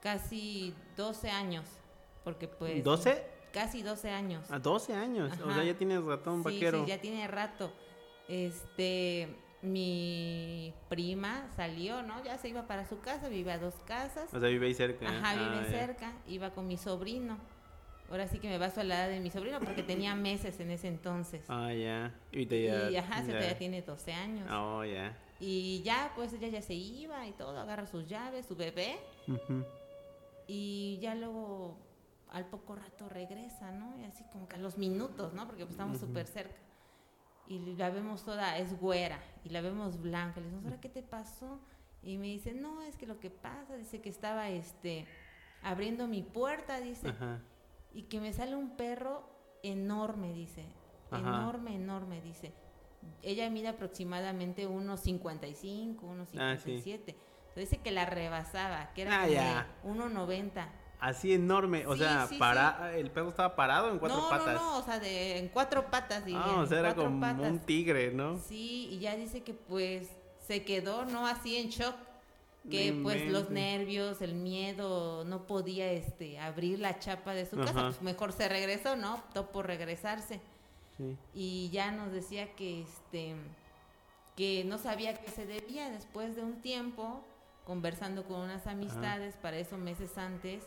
casi 0.03 0.75
12 0.97 1.31
años, 1.31 1.65
porque 2.25 2.49
pues... 2.49 2.85
¿12? 2.85 3.21
Casi 3.59 3.83
12 3.83 4.11
años. 4.11 4.49
A 4.53 4.61
12 4.61 4.95
años. 4.95 5.33
O 5.45 5.53
sea, 5.53 5.65
ya 5.65 5.75
tienes 5.75 6.05
ratón 6.05 6.45
sí, 6.45 6.55
vaquero. 6.55 6.85
sí, 6.85 6.89
ya 6.91 7.01
tiene 7.01 7.27
rato. 7.27 7.73
Este, 8.29 9.35
mi 9.63 10.73
prima 10.89 11.49
salió, 11.57 12.03
¿no? 12.05 12.23
Ya 12.23 12.39
se 12.39 12.49
iba 12.51 12.69
para 12.69 12.87
su 12.87 13.01
casa, 13.01 13.29
vive 13.29 13.51
a 13.51 13.59
dos 13.59 13.75
casas. 13.85 14.33
O 14.33 14.39
sea, 14.39 14.49
vive 14.49 14.69
ahí 14.69 14.75
cerca. 14.75 15.09
Ajá, 15.09 15.35
vive 15.35 15.57
Ah, 15.59 15.63
ya. 15.65 15.71
cerca, 15.71 16.13
iba 16.29 16.51
con 16.51 16.69
mi 16.69 16.77
sobrino. 16.77 17.37
Ahora 18.09 18.29
sí 18.29 18.39
que 18.39 18.49
me 18.49 18.59
baso 18.59 18.81
a 18.81 18.85
la 18.85 18.95
edad 18.95 19.09
de 19.09 19.19
mi 19.19 19.31
sobrino 19.31 19.59
porque 19.59 19.83
tenía 19.83 20.15
meses 20.15 20.61
en 20.61 20.71
ese 20.71 20.87
entonces. 20.87 21.43
Ah, 21.49 21.73
ya. 21.73 22.15
Y 22.31 22.47
ya. 22.47 22.91
y 22.91 22.97
ajá, 22.97 23.25
se 23.25 23.33
ya. 23.33 23.59
tiene 23.59 23.83
12 23.83 24.13
años. 24.13 24.49
Oh, 24.53 24.85
ya. 24.85 25.19
Y 25.41 25.83
ya, 25.83 26.13
pues 26.15 26.33
ella 26.33 26.47
ya 26.47 26.63
se 26.63 26.75
iba 26.75 27.27
y 27.27 27.33
todo, 27.33 27.59
agarra 27.59 27.89
sus 27.89 28.07
llaves, 28.07 28.47
su 28.47 28.55
bebé. 28.55 28.99
Y 30.47 30.99
ya 31.03 31.15
luego, 31.17 31.77
al 32.31 32.47
poco 32.47 32.75
rato 32.75 33.09
regresa, 33.09 33.71
¿no? 33.73 33.99
Y 34.01 34.05
así 34.05 34.25
como 34.33 34.49
que 34.49 34.57
a 34.57 34.59
los 34.59 34.77
minutos, 34.79 35.33
¿no? 35.35 35.47
Porque 35.47 35.65
pues, 35.65 35.73
estamos 35.73 35.99
súper 35.99 36.27
cerca. 36.27 36.61
y 37.47 37.59
la 37.77 37.89
vemos 37.91 38.25
toda, 38.25 38.59
es 38.59 38.79
güera, 38.79 39.19
y 39.45 39.49
la 39.49 39.61
vemos 39.63 40.01
blanca. 40.01 40.39
Le 40.41 40.47
decimos, 40.47 40.65
¿ahora 40.67 40.81
qué 40.81 40.89
te 40.91 41.03
pasó? 41.03 41.59
Y 42.03 42.19
me 42.19 42.27
dice, 42.27 42.53
no, 42.53 42.83
es 42.83 42.97
que 42.97 43.07
lo 43.07 43.19
que 43.21 43.31
pasa, 43.31 43.75
dice 43.77 44.01
que 44.03 44.11
estaba 44.11 44.51
este, 44.51 45.07
abriendo 45.63 46.07
mi 46.07 46.23
puerta, 46.23 46.79
dice, 46.81 47.09
Ajá. 47.09 47.41
y 47.95 48.03
que 48.03 48.21
me 48.21 48.33
sale 48.35 48.55
un 48.55 48.77
perro 48.77 49.29
enorme, 49.63 50.33
dice, 50.35 50.67
Ajá. 51.11 51.21
enorme, 51.21 51.75
enorme, 51.75 52.21
dice. 52.21 52.53
Ella 53.23 53.49
mide 53.49 53.69
aproximadamente 53.69 54.67
unos 54.67 55.01
55, 55.01 56.07
unos 56.07 56.29
Ah, 56.39 56.57
sí. 56.57 56.79
57. 56.83 57.13
Entonces 57.49 57.71
dice 57.71 57.79
que 57.83 57.91
la 57.93 58.05
rebasaba, 58.05 58.93
que 58.93 59.03
era 59.03 59.23
Ah, 59.23 59.29
ya. 59.29 59.67
como 59.83 59.95
de 59.95 60.01
1,90. 60.15 60.69
Así 61.01 61.33
enorme, 61.33 61.87
o 61.87 61.93
Sí, 61.95 62.01
sea, 62.01 62.27
sí, 62.27 62.39
para 62.39 62.95
el 62.97 63.11
perro 63.11 63.29
estaba 63.29 63.55
parado 63.55 63.91
en 63.93 63.99
cuatro 63.99 64.19
no, 64.21 64.29
patas. 64.29 64.55
no, 64.61 64.73
no, 64.73 64.79
o 64.79 64.83
sea, 64.83 64.99
de, 64.99 65.39
en 65.39 65.49
cuatro 65.49 65.91
patas, 65.91 66.25
diría. 66.25 66.43
ah, 66.45 66.61
o 66.61 66.67
sea, 66.67 66.81
era 66.81 66.95
como 66.95 67.21
patas. 67.21 67.51
un 67.51 67.61
tigre, 67.61 68.11
¿no? 68.13 68.39
Sí, 68.39 68.89
y 68.91 68.99
ya 68.99 69.15
dice 69.17 69.43
que 69.43 69.55
pues 69.55 70.09
se 70.47 70.65
quedó, 70.65 71.05
¿no? 71.05 71.27
Así 71.27 71.57
en 71.57 71.69
shock. 71.69 71.95
Que 72.69 72.93
pues 73.03 73.27
los 73.31 73.49
nervios, 73.49 74.21
el 74.21 74.35
miedo, 74.35 75.25
no 75.25 75.47
podía 75.47 75.91
este 75.91 76.39
abrir 76.39 76.79
la 76.81 76.99
chapa 76.99 77.33
de 77.33 77.47
su 77.47 77.57
casa. 77.57 77.73
Pues 77.73 78.03
mejor 78.03 78.33
se 78.33 78.47
regresó, 78.47 78.95
¿no? 78.95 79.15
Optó 79.15 79.47
por 79.51 79.67
regresarse. 79.67 80.41
Sí. 80.99 81.17
Y 81.33 81.71
ya 81.71 81.93
nos 81.93 82.13
decía 82.13 82.55
que 82.57 82.83
este 82.83 83.37
que 84.37 84.65
no 84.65 84.77
sabía 84.77 85.15
qué 85.15 85.31
se 85.31 85.47
debía 85.47 85.89
después 85.91 86.37
de 86.37 86.43
un 86.43 86.61
tiempo 86.61 87.25
conversando 87.65 88.25
con 88.25 88.41
unas 88.41 88.67
amistades 88.67 89.35
para 89.37 89.57
eso 89.57 89.79
meses 89.79 90.19
antes 90.19 90.63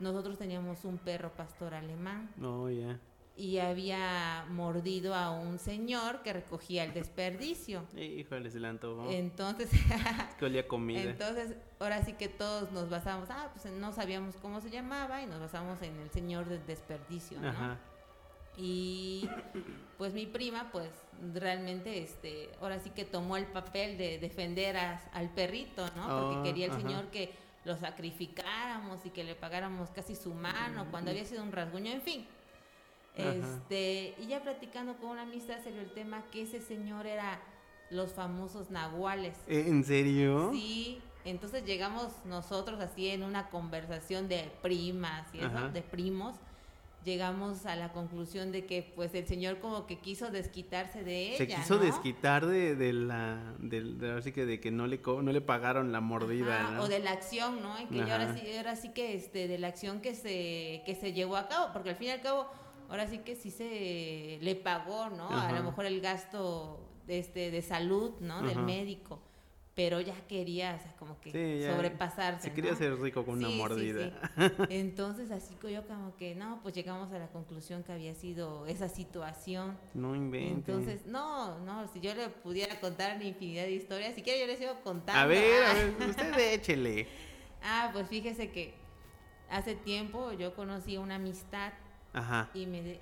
nosotros 0.00 0.38
teníamos 0.38 0.84
un 0.84 0.98
perro 0.98 1.30
pastor 1.32 1.74
alemán 1.74 2.30
No, 2.36 2.68
ya. 2.70 2.98
y 3.36 3.58
había 3.58 4.44
mordido 4.50 5.14
a 5.14 5.30
un 5.30 5.58
señor 5.58 6.22
que 6.22 6.32
recogía 6.32 6.84
el 6.84 6.92
desperdicio. 6.92 7.84
Híjole, 7.96 8.50
se 8.50 8.60
le 8.60 8.68
antojó. 8.68 9.08
Entonces, 9.10 9.70
que 10.38 10.44
olía 10.44 10.66
comida. 10.66 11.02
entonces, 11.02 11.54
ahora 11.78 12.02
sí 12.04 12.14
que 12.14 12.28
todos 12.28 12.72
nos 12.72 12.90
basamos, 12.90 13.28
ah, 13.30 13.50
pues 13.54 13.72
no 13.72 13.92
sabíamos 13.92 14.36
cómo 14.36 14.60
se 14.60 14.70
llamaba 14.70 15.22
y 15.22 15.26
nos 15.26 15.40
basamos 15.40 15.80
en 15.82 15.96
el 16.00 16.10
señor 16.10 16.46
del 16.48 16.64
desperdicio, 16.66 17.40
¿no? 17.40 17.48
Ajá. 17.48 17.78
Y 18.56 19.28
pues 19.96 20.12
mi 20.12 20.26
prima, 20.26 20.70
pues 20.72 20.90
realmente, 21.34 22.02
este, 22.02 22.50
ahora 22.60 22.78
sí 22.80 22.90
que 22.90 23.04
tomó 23.04 23.36
el 23.36 23.46
papel 23.46 23.96
de 23.96 24.18
defender 24.18 24.76
a- 24.76 25.00
al 25.12 25.30
perrito, 25.30 25.86
¿no? 25.96 26.08
Porque 26.08 26.36
Oh, 26.38 26.42
quería 26.42 26.66
el 26.66 26.72
ajá. 26.72 26.80
señor 26.80 27.06
que 27.10 27.32
lo 27.64 27.76
sacrificáramos 27.76 29.04
y 29.04 29.10
que 29.10 29.24
le 29.24 29.34
pagáramos 29.34 29.90
casi 29.90 30.16
su 30.16 30.32
mano 30.34 30.86
cuando 30.90 31.10
había 31.10 31.24
sido 31.24 31.42
un 31.42 31.52
rasguño, 31.52 31.92
en 31.92 32.02
fin. 32.02 32.26
Ajá. 33.18 33.32
Este, 33.32 34.14
y 34.18 34.26
ya 34.28 34.42
platicando 34.42 34.96
con 34.96 35.10
una 35.10 35.22
amistad 35.22 35.58
se 35.62 35.72
vio 35.72 35.82
el 35.82 35.92
tema 35.92 36.24
que 36.30 36.42
ese 36.42 36.60
señor 36.60 37.06
era 37.06 37.40
los 37.90 38.12
famosos 38.12 38.70
nahuales. 38.70 39.36
¿Eh, 39.46 39.64
¿En 39.66 39.84
serio? 39.84 40.50
Sí, 40.52 41.02
entonces 41.24 41.64
llegamos 41.64 42.12
nosotros 42.24 42.80
así 42.80 43.08
en 43.08 43.22
una 43.22 43.50
conversación 43.50 44.28
de 44.28 44.50
primas 44.62 45.26
y 45.34 45.40
eso, 45.40 45.68
de 45.70 45.82
primos, 45.82 46.36
llegamos 47.04 47.64
a 47.66 47.76
la 47.76 47.92
conclusión 47.92 48.52
de 48.52 48.66
que 48.66 48.92
pues 48.94 49.14
el 49.14 49.26
señor 49.26 49.58
como 49.58 49.86
que 49.86 49.98
quiso 49.98 50.30
desquitarse 50.30 51.02
de 51.02 51.34
Se 51.36 51.44
ella, 51.44 51.56
quiso 51.56 51.76
¿no? 51.76 51.82
desquitar 51.82 52.46
de, 52.46 52.74
de 52.76 52.92
la. 52.92 53.54
del- 53.58 53.98
de, 53.98 54.12
así 54.12 54.32
que 54.32 54.44
de 54.46 54.60
que 54.60 54.70
no 54.70 54.86
le, 54.86 55.00
no 55.04 55.32
le 55.32 55.40
pagaron 55.40 55.92
la 55.92 56.00
mordida. 56.00 56.60
Ajá, 56.60 56.70
¿no? 56.72 56.82
O 56.82 56.88
de 56.88 56.98
la 56.98 57.12
acción, 57.12 57.62
¿no? 57.62 57.80
Y 57.80 57.86
que 57.86 57.98
yo 57.98 58.12
ahora 58.12 58.34
sí, 58.34 58.42
ahora 58.56 58.76
sí 58.76 58.90
que 58.90 59.14
este, 59.14 59.48
de 59.48 59.58
la 59.58 59.68
acción 59.68 60.00
que 60.00 60.14
se, 60.14 60.82
que 60.84 60.94
se 61.00 61.12
llevó 61.12 61.36
a 61.36 61.48
cabo, 61.48 61.72
porque 61.72 61.90
al 61.90 61.96
fin 61.96 62.08
y 62.08 62.10
al 62.10 62.20
cabo, 62.20 62.46
ahora 62.88 63.06
sí 63.08 63.18
que 63.18 63.34
sí 63.36 63.50
se 63.50 64.38
le 64.42 64.54
pagó, 64.56 65.08
¿no? 65.10 65.28
A 65.30 65.52
lo 65.52 65.62
mejor 65.64 65.86
el 65.86 66.00
gasto 66.00 66.80
este, 67.08 67.50
de 67.50 67.62
salud, 67.62 68.12
¿no? 68.20 68.42
Del 68.42 68.58
médico. 68.60 69.20
Pero 69.82 69.98
ya 70.02 70.14
quería, 70.28 70.76
o 70.78 70.82
sea, 70.82 70.94
como 70.98 71.18
que 71.22 71.30
Sí, 71.30 71.66
sobrepasarse. 71.66 72.48
Se 72.48 72.52
quería 72.54 72.72
hacer 72.72 73.00
rico 73.00 73.24
con 73.24 73.38
una 73.38 73.48
Sí, 73.48 73.56
mordida. 73.56 74.10
sí. 74.36 74.52
Entonces, 74.68 75.30
así 75.30 75.54
que 75.54 75.72
yo 75.72 75.86
como 75.86 76.14
que, 76.16 76.34
no, 76.34 76.60
pues 76.62 76.74
llegamos 76.74 77.10
a 77.12 77.18
la 77.18 77.28
conclusión 77.28 77.82
que 77.82 77.92
había 77.92 78.14
sido 78.14 78.66
esa 78.66 78.90
situación. 78.90 79.78
No 79.94 80.14
inventes. 80.14 80.68
Entonces, 80.68 81.06
no, 81.06 81.58
no, 81.60 81.88
si 81.88 82.00
yo 82.00 82.14
le 82.14 82.28
pudiera 82.28 82.78
contar 82.78 83.16
una 83.16 83.24
infinidad 83.24 83.62
de 83.62 83.72
historias, 83.72 84.14
si 84.14 84.20
quiere 84.22 84.38
yo 84.40 84.46
les 84.46 84.58
sigo 84.58 84.74
contando. 84.84 85.18
A 85.18 85.24
ver, 85.26 85.62
a 85.62 85.70
Ah. 85.70 85.74
ver, 85.74 86.10
usted 86.10 86.38
échele. 86.52 87.08
Ah, 87.62 87.88
pues 87.94 88.06
fíjese 88.06 88.50
que 88.50 88.74
hace 89.48 89.74
tiempo 89.76 90.32
yo 90.32 90.54
conocí 90.54 90.98
una 90.98 91.14
amistad 91.14 91.72
Ajá. 92.12 92.50
y 92.54 92.66
me 92.66 92.82
de- 92.82 93.00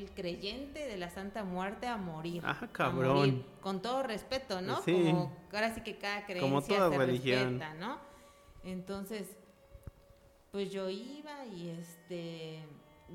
el 0.00 0.10
creyente 0.10 0.86
de 0.86 0.96
la 0.96 1.10
Santa 1.10 1.44
Muerte 1.44 1.86
a 1.86 1.96
morir. 1.96 2.42
Ah, 2.44 2.58
a 2.60 2.66
cabrón. 2.68 3.16
morir, 3.16 3.44
con 3.60 3.80
todo 3.80 4.02
respeto, 4.02 4.60
¿no? 4.60 4.82
Sí. 4.82 4.92
Como 4.92 5.32
ahora 5.52 5.74
sí 5.74 5.80
que 5.82 5.96
cada 5.98 6.24
creencia 6.26 6.48
Como 6.48 6.62
toda 6.62 6.90
se 6.90 6.98
religión. 6.98 7.58
respeta, 7.60 7.74
¿no? 7.74 7.98
Entonces, 8.64 9.36
pues 10.50 10.70
yo 10.72 10.88
iba 10.90 11.44
y 11.46 11.68
este, 11.70 12.60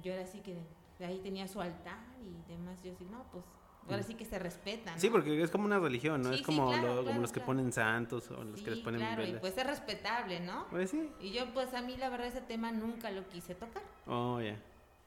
yo 0.01 0.13
era 0.13 0.23
así 0.23 0.39
que 0.39 0.55
de 0.99 1.05
ahí 1.05 1.19
tenía 1.19 1.47
su 1.47 1.59
altar 1.59 1.99
y 2.21 2.49
demás. 2.51 2.81
Yo 2.83 2.93
así, 2.93 3.05
no, 3.05 3.25
pues 3.31 3.43
ahora 3.89 4.03
sí 4.03 4.13
que 4.15 4.23
se 4.23 4.39
respeta, 4.39 4.93
¿no? 4.93 4.99
Sí, 4.99 5.09
porque 5.09 5.41
es 5.41 5.51
como 5.51 5.65
una 5.65 5.79
religión, 5.79 6.21
¿no? 6.21 6.29
Sí, 6.29 6.35
es 6.35 6.39
sí, 6.39 6.45
como, 6.45 6.69
claro, 6.69 6.83
lo- 6.87 6.93
como 6.95 7.03
claro, 7.07 7.21
los 7.21 7.31
que 7.33 7.41
ponen 7.41 7.71
santos 7.73 8.29
o 8.31 8.43
los 8.43 8.61
que 8.61 8.71
les 8.71 8.79
ponen 8.79 9.01
claro, 9.01 9.23
y 9.23 9.25
velas. 9.25 9.41
pues 9.41 9.57
es 9.57 9.67
respetable, 9.67 10.39
¿no? 10.39 10.67
Pues 10.69 10.91
sí. 10.91 11.09
Y 11.19 11.31
yo, 11.33 11.53
pues 11.53 11.73
a 11.73 11.81
mí 11.81 11.97
la 11.97 12.09
verdad 12.09 12.27
ese 12.27 12.41
tema 12.41 12.71
nunca 12.71 13.11
lo 13.11 13.27
quise 13.27 13.55
tocar. 13.55 13.83
Oh, 14.07 14.39
ya. 14.39 14.57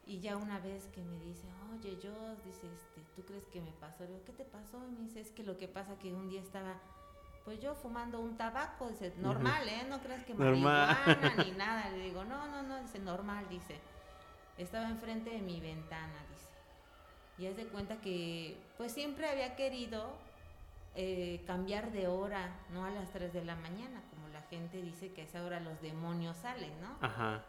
Y 0.07 0.21
ya 0.21 0.37
una 0.37 0.61
vez 0.61 0.87
que 0.95 1.03
me 1.03 1.19
dice, 1.19 1.49
oye, 1.75 1.99
yo, 2.01 2.13
dice, 2.45 2.69
este, 2.73 3.01
¿tú 3.17 3.23
crees 3.25 3.45
que 3.47 3.61
me 3.61 3.73
pasó? 3.73 4.05
Le 4.05 4.11
digo, 4.11 4.25
¿qué 4.25 4.33
te 4.33 4.45
pasó? 4.45 4.79
Y 4.87 4.93
me 4.93 5.01
dice, 5.01 5.21
es 5.21 5.33
que 5.33 5.43
lo 5.43 5.59
que 5.59 5.67
pasa 5.67 5.99
que 5.99 6.13
un 6.13 6.29
día 6.29 6.41
estaba, 6.41 6.75
pues 7.45 7.61
yo 7.61 7.75
fumando 7.75 8.21
un 8.21 8.37
tabaco, 8.37 8.89
dice, 8.89 9.13
normal, 9.19 9.69
¿eh? 9.69 9.85
No 9.89 10.01
creas 10.01 10.25
que 10.25 10.33
Normal. 10.35 10.97
marihuana 11.07 11.45
ni 11.45 11.51
nada. 11.59 11.91
Le 11.91 12.05
digo, 12.05 12.25
no, 12.25 12.47
no, 12.47 12.63
no, 12.63 12.81
dice, 12.83 13.01
normal, 13.01 13.47
dice. 13.51 13.81
Estaba 14.59 14.89
enfrente 14.89 15.31
de 15.31 15.41
mi 15.41 15.61
ventana, 15.61 16.15
dice. 16.31 16.49
Y 17.39 17.47
es 17.47 17.57
de 17.57 17.67
cuenta 17.67 17.97
que, 18.01 18.57
pues 18.79 18.93
siempre 18.93 19.29
había 19.29 19.57
querido 19.57 20.13
eh, 20.95 21.43
cambiar 21.49 21.91
de 21.91 22.07
hora, 22.07 22.49
no 22.73 22.85
a 22.85 22.91
las 22.91 23.11
3 23.11 23.33
de 23.33 23.45
la 23.45 23.57
mañana, 23.57 24.03
como 24.11 24.29
la 24.29 24.43
gente 24.43 24.81
dice 24.81 25.13
que 25.13 25.23
a 25.23 25.25
esa 25.25 25.45
hora 25.45 25.59
los 25.61 25.81
demonios 25.83 26.37
salen, 26.37 26.73
¿no? 26.81 26.97
Ajá. 27.01 27.43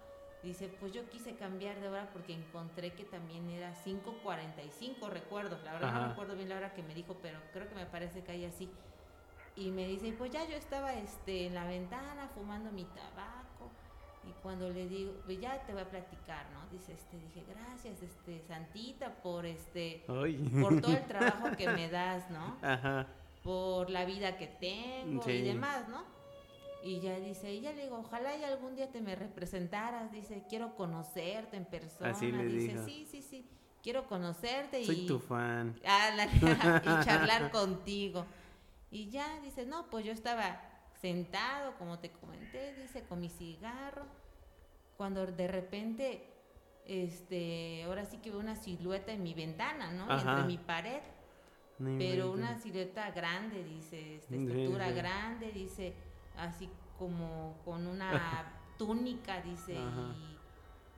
Dice, 0.43 0.67
pues 0.79 0.93
yo 0.93 1.09
quise 1.09 1.35
cambiar 1.35 1.79
de 1.81 1.89
hora 1.89 2.09
porque 2.13 2.33
encontré 2.33 2.93
que 2.93 3.03
también 3.03 3.49
era 3.49 3.73
5.45, 3.83 5.09
recuerdo. 5.09 5.57
La 5.63 5.73
verdad 5.73 5.89
Ajá. 5.89 5.99
no 6.01 6.07
recuerdo 6.09 6.35
bien 6.35 6.49
la 6.49 6.57
hora 6.57 6.73
que 6.73 6.83
me 6.83 6.93
dijo, 6.93 7.17
pero 7.21 7.39
creo 7.53 7.67
que 7.67 7.75
me 7.75 7.85
parece 7.85 8.23
que 8.23 8.31
hay 8.31 8.45
así. 8.45 8.69
Y 9.55 9.71
me 9.71 9.87
dice, 9.87 10.13
pues 10.17 10.31
ya 10.31 10.47
yo 10.47 10.55
estaba 10.55 10.93
este, 10.93 11.47
en 11.47 11.55
la 11.55 11.65
ventana 11.65 12.29
fumando 12.35 12.71
mi 12.71 12.85
tabaco. 12.85 13.71
Y 14.23 14.31
cuando 14.43 14.69
le 14.69 14.87
digo, 14.87 15.13
pues 15.25 15.39
ya 15.39 15.57
te 15.65 15.73
voy 15.73 15.81
a 15.81 15.89
platicar, 15.89 16.45
¿no? 16.51 16.67
Dice, 16.69 16.93
este, 16.93 17.17
dije, 17.17 17.43
gracias, 17.49 18.01
este, 18.03 18.41
Santita, 18.47 19.15
por 19.23 19.45
este, 19.45 20.05
Ay. 20.07 20.35
por 20.61 20.79
todo 20.81 20.91
el 20.95 21.05
trabajo 21.07 21.55
que 21.57 21.67
me 21.69 21.89
das, 21.89 22.29
¿no? 22.29 22.57
Ajá. 22.61 23.07
por 23.43 23.89
la 23.89 24.03
vida 24.03 24.37
que 24.37 24.47
tengo 24.47 25.23
Sí. 25.23 25.31
y 25.31 25.41
demás, 25.43 25.87
¿no? 25.87 26.03
Y 26.87 27.01
ya 27.01 27.19
dice, 27.19 27.53
y 27.53 27.59
ya 27.59 27.73
le 27.73 27.83
digo, 27.83 27.97
ojalá 27.97 28.37
y 28.37 28.45
algún 28.45 28.77
día 28.77 28.89
te 28.89 29.01
me 29.01 29.13
representaras, 29.13 30.09
dice, 30.09 30.45
quiero 30.47 30.73
conocerte 30.77 31.57
en 31.57 31.65
persona, 31.65 32.11
Así 32.11 32.31
le 32.31 32.45
dice, 32.45 32.75
dijo. 32.75 32.85
sí, 32.85 33.05
sí, 33.11 33.21
sí, 33.21 33.45
quiero 33.83 34.07
conocerte 34.07 34.85
Soy 34.85 35.01
y, 35.01 35.05
tu 35.05 35.19
fan. 35.19 35.75
Y 35.83 35.83
charlar 37.05 37.51
contigo. 37.51 38.25
Y 38.89 39.09
ya 39.09 39.37
dice, 39.41 39.65
no, 39.65 39.89
pues 39.89 40.05
yo 40.05 40.13
estaba 40.13 40.61
sentado, 41.01 41.75
como 41.77 41.99
te 41.99 42.09
comenté, 42.09 42.73
dice, 42.75 43.03
con 43.03 43.19
mi 43.19 43.27
cigarro, 43.27 44.05
cuando 44.95 45.25
de 45.25 45.47
repente, 45.49 46.23
este, 46.85 47.83
ahora 47.83 48.05
sí 48.05 48.19
que 48.19 48.29
veo 48.31 48.39
una 48.39 48.55
silueta 48.55 49.11
en 49.11 49.23
mi 49.23 49.33
ventana, 49.33 49.91
¿no? 49.91 50.05
Ajá. 50.09 50.31
Entre 50.31 50.45
mi 50.45 50.57
pared. 50.57 51.01
No 51.79 51.95
Pero 51.99 52.31
una 52.31 52.57
silueta 52.57 53.11
grande, 53.11 53.63
dice, 53.65 54.21
Sí, 54.29 54.47
sí. 54.47 54.93
grande, 54.95 55.51
dice, 55.51 55.93
así 56.37 56.69
como 56.97 57.61
con 57.65 57.87
una 57.87 58.11
túnica, 58.77 59.41
dice, 59.41 59.75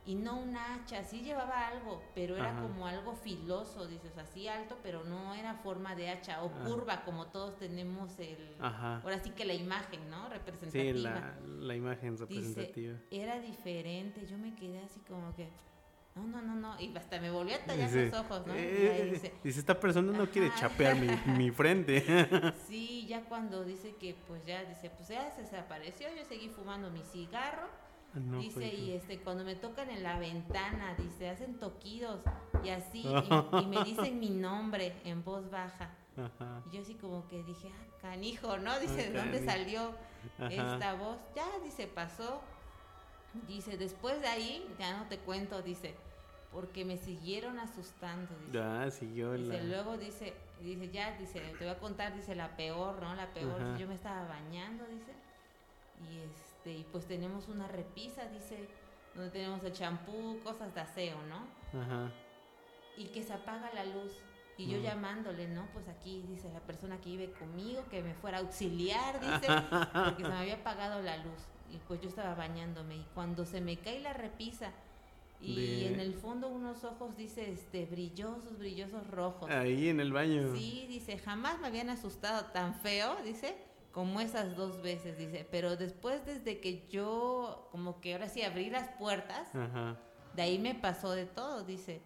y, 0.05 0.11
y 0.11 0.15
no 0.15 0.37
un 0.37 0.55
hacha, 0.57 1.03
sí 1.03 1.21
llevaba 1.21 1.67
algo, 1.67 2.01
pero 2.15 2.35
era 2.35 2.51
Ajá. 2.51 2.61
como 2.61 2.87
algo 2.87 3.13
filoso, 3.15 3.87
dice, 3.87 4.07
o 4.07 4.11
sea, 4.11 4.25
sí 4.25 4.47
alto, 4.47 4.77
pero 4.81 5.03
no 5.03 5.33
era 5.33 5.53
forma 5.55 5.95
de 5.95 6.09
hacha, 6.09 6.43
o 6.43 6.47
Ah. 6.49 6.63
curva, 6.65 7.03
como 7.03 7.27
todos 7.27 7.57
tenemos 7.59 8.17
el, 8.19 8.55
Ajá. 8.59 9.01
ahora 9.03 9.19
sí 9.19 9.31
que 9.31 9.45
la 9.45 9.53
imagen, 9.53 10.09
¿no? 10.09 10.23
Sí, 10.29 10.29
Representativa. 10.33 11.09
la, 11.11 11.39
la 11.67 11.75
imagen 11.75 12.17
representativa. 12.17 12.97
Era 13.11 13.39
diferente, 13.39 14.25
yo 14.25 14.37
me 14.37 14.55
quedé 14.55 14.79
así 14.83 14.99
como 15.01 15.33
que, 15.35 15.49
no, 16.19 16.41
no, 16.41 16.41
no, 16.41 16.55
no, 16.55 16.79
y 16.81 16.95
hasta 16.95 17.19
me 17.19 17.31
volvió 17.31 17.55
a 17.55 17.59
tallar 17.59 17.87
Dice, 17.89 18.05
los 18.09 18.13
ojos, 18.21 18.45
¿no? 18.47 18.55
Y 18.55 18.59
"Eh, 18.59 19.09
dice, 19.13 19.33
dice, 19.43 19.59
esta 19.59 19.79
persona 19.79 20.11
no 20.11 20.27
quiere 20.29 20.51
chapear 20.55 20.95
mi, 20.95 21.07
mi 21.37 21.51
frente. 21.51 22.03
Sí, 22.67 23.05
ya 23.07 23.21
cuando 23.25 23.63
dice 23.63 23.95
que 23.95 24.15
pues 24.27 24.45
ya 24.45 24.63
dice, 24.65 24.89
pues 24.89 25.09
ya 25.09 25.29
se 25.31 25.41
desapareció, 25.43 26.07
yo 26.15 26.23
seguí 26.25 26.49
fumando 26.49 26.89
mi 26.91 27.01
cigarro, 27.03 27.67
No, 28.13 28.39
dice, 28.39 28.53
pues, 28.59 28.73
y 28.73 28.91
este 28.93 29.19
cuando 29.19 29.43
me 29.43 29.55
tocan 29.55 29.89
en 29.89 30.03
la 30.03 30.17
ventana, 30.19 30.95
dice, 30.97 31.29
hacen 31.29 31.57
toquidos, 31.59 32.21
y 32.63 32.69
así, 32.69 33.03
y, 33.05 33.07
y 33.63 33.65
me 33.67 33.83
dicen 33.83 34.19
mi 34.19 34.29
nombre 34.29 34.93
en 35.03 35.23
voz 35.23 35.49
baja. 35.49 35.91
Ajá. 36.17 36.61
Y 36.71 36.75
yo 36.75 36.81
así 36.81 36.95
como 36.95 37.27
que 37.27 37.43
dije, 37.43 37.69
ah, 37.73 37.85
canijo, 38.01 38.57
¿no? 38.57 38.77
Dice, 38.79 39.07
Ah, 39.07 39.11
¿de 39.13 39.19
dónde 39.19 39.45
salió 39.45 39.93
Ajá. 40.37 40.73
esta 40.73 40.93
voz? 40.95 41.17
Ya, 41.35 41.45
dice, 41.63 41.87
pasó. 41.87 42.41
Dice, 43.47 43.77
después 43.77 44.19
de 44.21 44.27
ahí, 44.27 44.67
ya 44.79 44.97
no 44.97 45.05
te 45.07 45.19
cuento, 45.19 45.61
dice, 45.61 45.95
porque 46.51 46.83
me 46.83 46.97
siguieron 46.97 47.59
asustando, 47.59 48.33
dice. 48.45 48.51
Ya, 48.53 48.89
siguió 48.91 49.33
Dice, 49.33 49.61
la... 49.61 49.63
luego 49.63 49.97
dice, 49.97 50.33
dice, 50.61 50.89
ya, 50.89 51.15
dice, 51.17 51.39
te 51.57 51.65
voy 51.65 51.73
a 51.73 51.79
contar, 51.79 52.15
dice, 52.15 52.35
la 52.35 52.55
peor, 52.55 53.01
¿no? 53.01 53.15
La 53.15 53.27
peor, 53.33 53.77
yo 53.77 53.87
me 53.87 53.95
estaba 53.95 54.27
bañando, 54.27 54.85
dice, 54.87 55.13
y 56.09 56.17
este, 56.19 56.71
y 56.73 56.83
pues 56.91 57.05
tenemos 57.05 57.47
una 57.49 57.67
repisa, 57.67 58.25
dice, 58.27 58.67
donde 59.13 59.31
tenemos 59.31 59.63
el 59.63 59.73
champú, 59.73 60.39
cosas 60.43 60.73
de 60.73 60.81
aseo, 60.81 61.17
¿no? 61.23 61.47
Ajá. 61.79 62.11
y 62.97 63.05
que 63.05 63.23
se 63.23 63.33
apaga 63.33 63.71
la 63.73 63.85
luz. 63.85 64.11
Y 64.57 64.67
yo 64.67 64.77
llamándole, 64.79 65.47
¿no? 65.47 65.67
Pues 65.71 65.87
aquí 65.87 66.21
dice 66.27 66.51
la 66.51 66.59
persona 66.59 66.99
que 66.99 67.11
vive 67.11 67.31
conmigo, 67.31 67.85
que 67.89 68.01
me 68.01 68.13
fuera 68.13 68.39
a 68.39 68.41
auxiliar, 68.41 69.17
dice, 69.21 69.47
porque 69.93 70.23
se 70.23 70.29
me 70.29 70.35
había 70.35 70.55
apagado 70.55 71.01
la 71.01 71.15
luz. 71.17 71.47
Y 71.71 71.77
pues 71.87 72.01
yo 72.01 72.09
estaba 72.09 72.35
bañándome 72.35 72.97
y 72.97 73.05
cuando 73.13 73.45
se 73.45 73.61
me 73.61 73.77
cae 73.77 74.01
la 74.01 74.11
repisa 74.11 74.73
y 75.41 75.55
De- 75.55 75.87
en 75.93 75.99
el 75.99 76.13
fondo 76.13 76.49
unos 76.49 76.83
ojos, 76.83 77.15
dice, 77.15 77.51
este, 77.51 77.85
brillosos, 77.85 78.57
brillosos 78.59 79.07
rojos. 79.07 79.49
Ahí 79.49 79.87
en 79.89 79.99
el 79.99 80.11
baño. 80.11 80.53
Sí, 80.55 80.85
dice, 80.89 81.17
jamás 81.17 81.59
me 81.59 81.67
habían 81.67 81.89
asustado 81.89 82.45
tan 82.51 82.75
feo, 82.75 83.15
dice, 83.23 83.55
como 83.91 84.19
esas 84.21 84.55
dos 84.55 84.81
veces, 84.81 85.17
dice. 85.17 85.47
Pero 85.49 85.77
después, 85.77 86.25
desde 86.25 86.59
que 86.59 86.87
yo, 86.89 87.67
como 87.71 88.01
que 88.01 88.13
ahora 88.13 88.27
sí 88.29 88.41
abrí 88.41 88.69
las 88.69 88.89
puertas, 88.97 89.53
Ajá. 89.55 89.97
de 90.35 90.41
ahí 90.41 90.59
me 90.59 90.75
pasó 90.75 91.11
de 91.11 91.25
todo, 91.25 91.63
dice. 91.63 92.01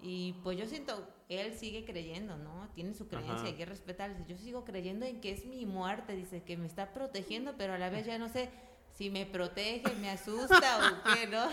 Y 0.00 0.34
pues 0.42 0.58
yo 0.58 0.66
siento, 0.66 1.08
él 1.30 1.54
sigue 1.54 1.84
creyendo, 1.84 2.36
¿no? 2.36 2.68
Tiene 2.74 2.92
su 2.92 3.06
creencia, 3.08 3.34
Ajá. 3.36 3.46
hay 3.46 3.54
que 3.54 3.64
respetarle. 3.64 4.18
Dice, 4.18 4.30
Yo 4.32 4.36
sigo 4.38 4.64
creyendo 4.64 5.06
en 5.06 5.20
que 5.20 5.30
es 5.30 5.46
mi 5.46 5.64
muerte, 5.64 6.14
dice, 6.14 6.42
que 6.42 6.56
me 6.56 6.66
está 6.66 6.92
protegiendo, 6.92 7.54
pero 7.56 7.72
a 7.74 7.78
la 7.78 7.88
vez 7.88 8.04
ya 8.04 8.18
no 8.18 8.28
sé 8.28 8.50
si 8.94 9.10
me 9.10 9.26
protege, 9.26 9.82
me 10.00 10.10
asusta 10.10 10.78
o 11.02 11.12
qué, 11.14 11.26
¿no? 11.26 11.46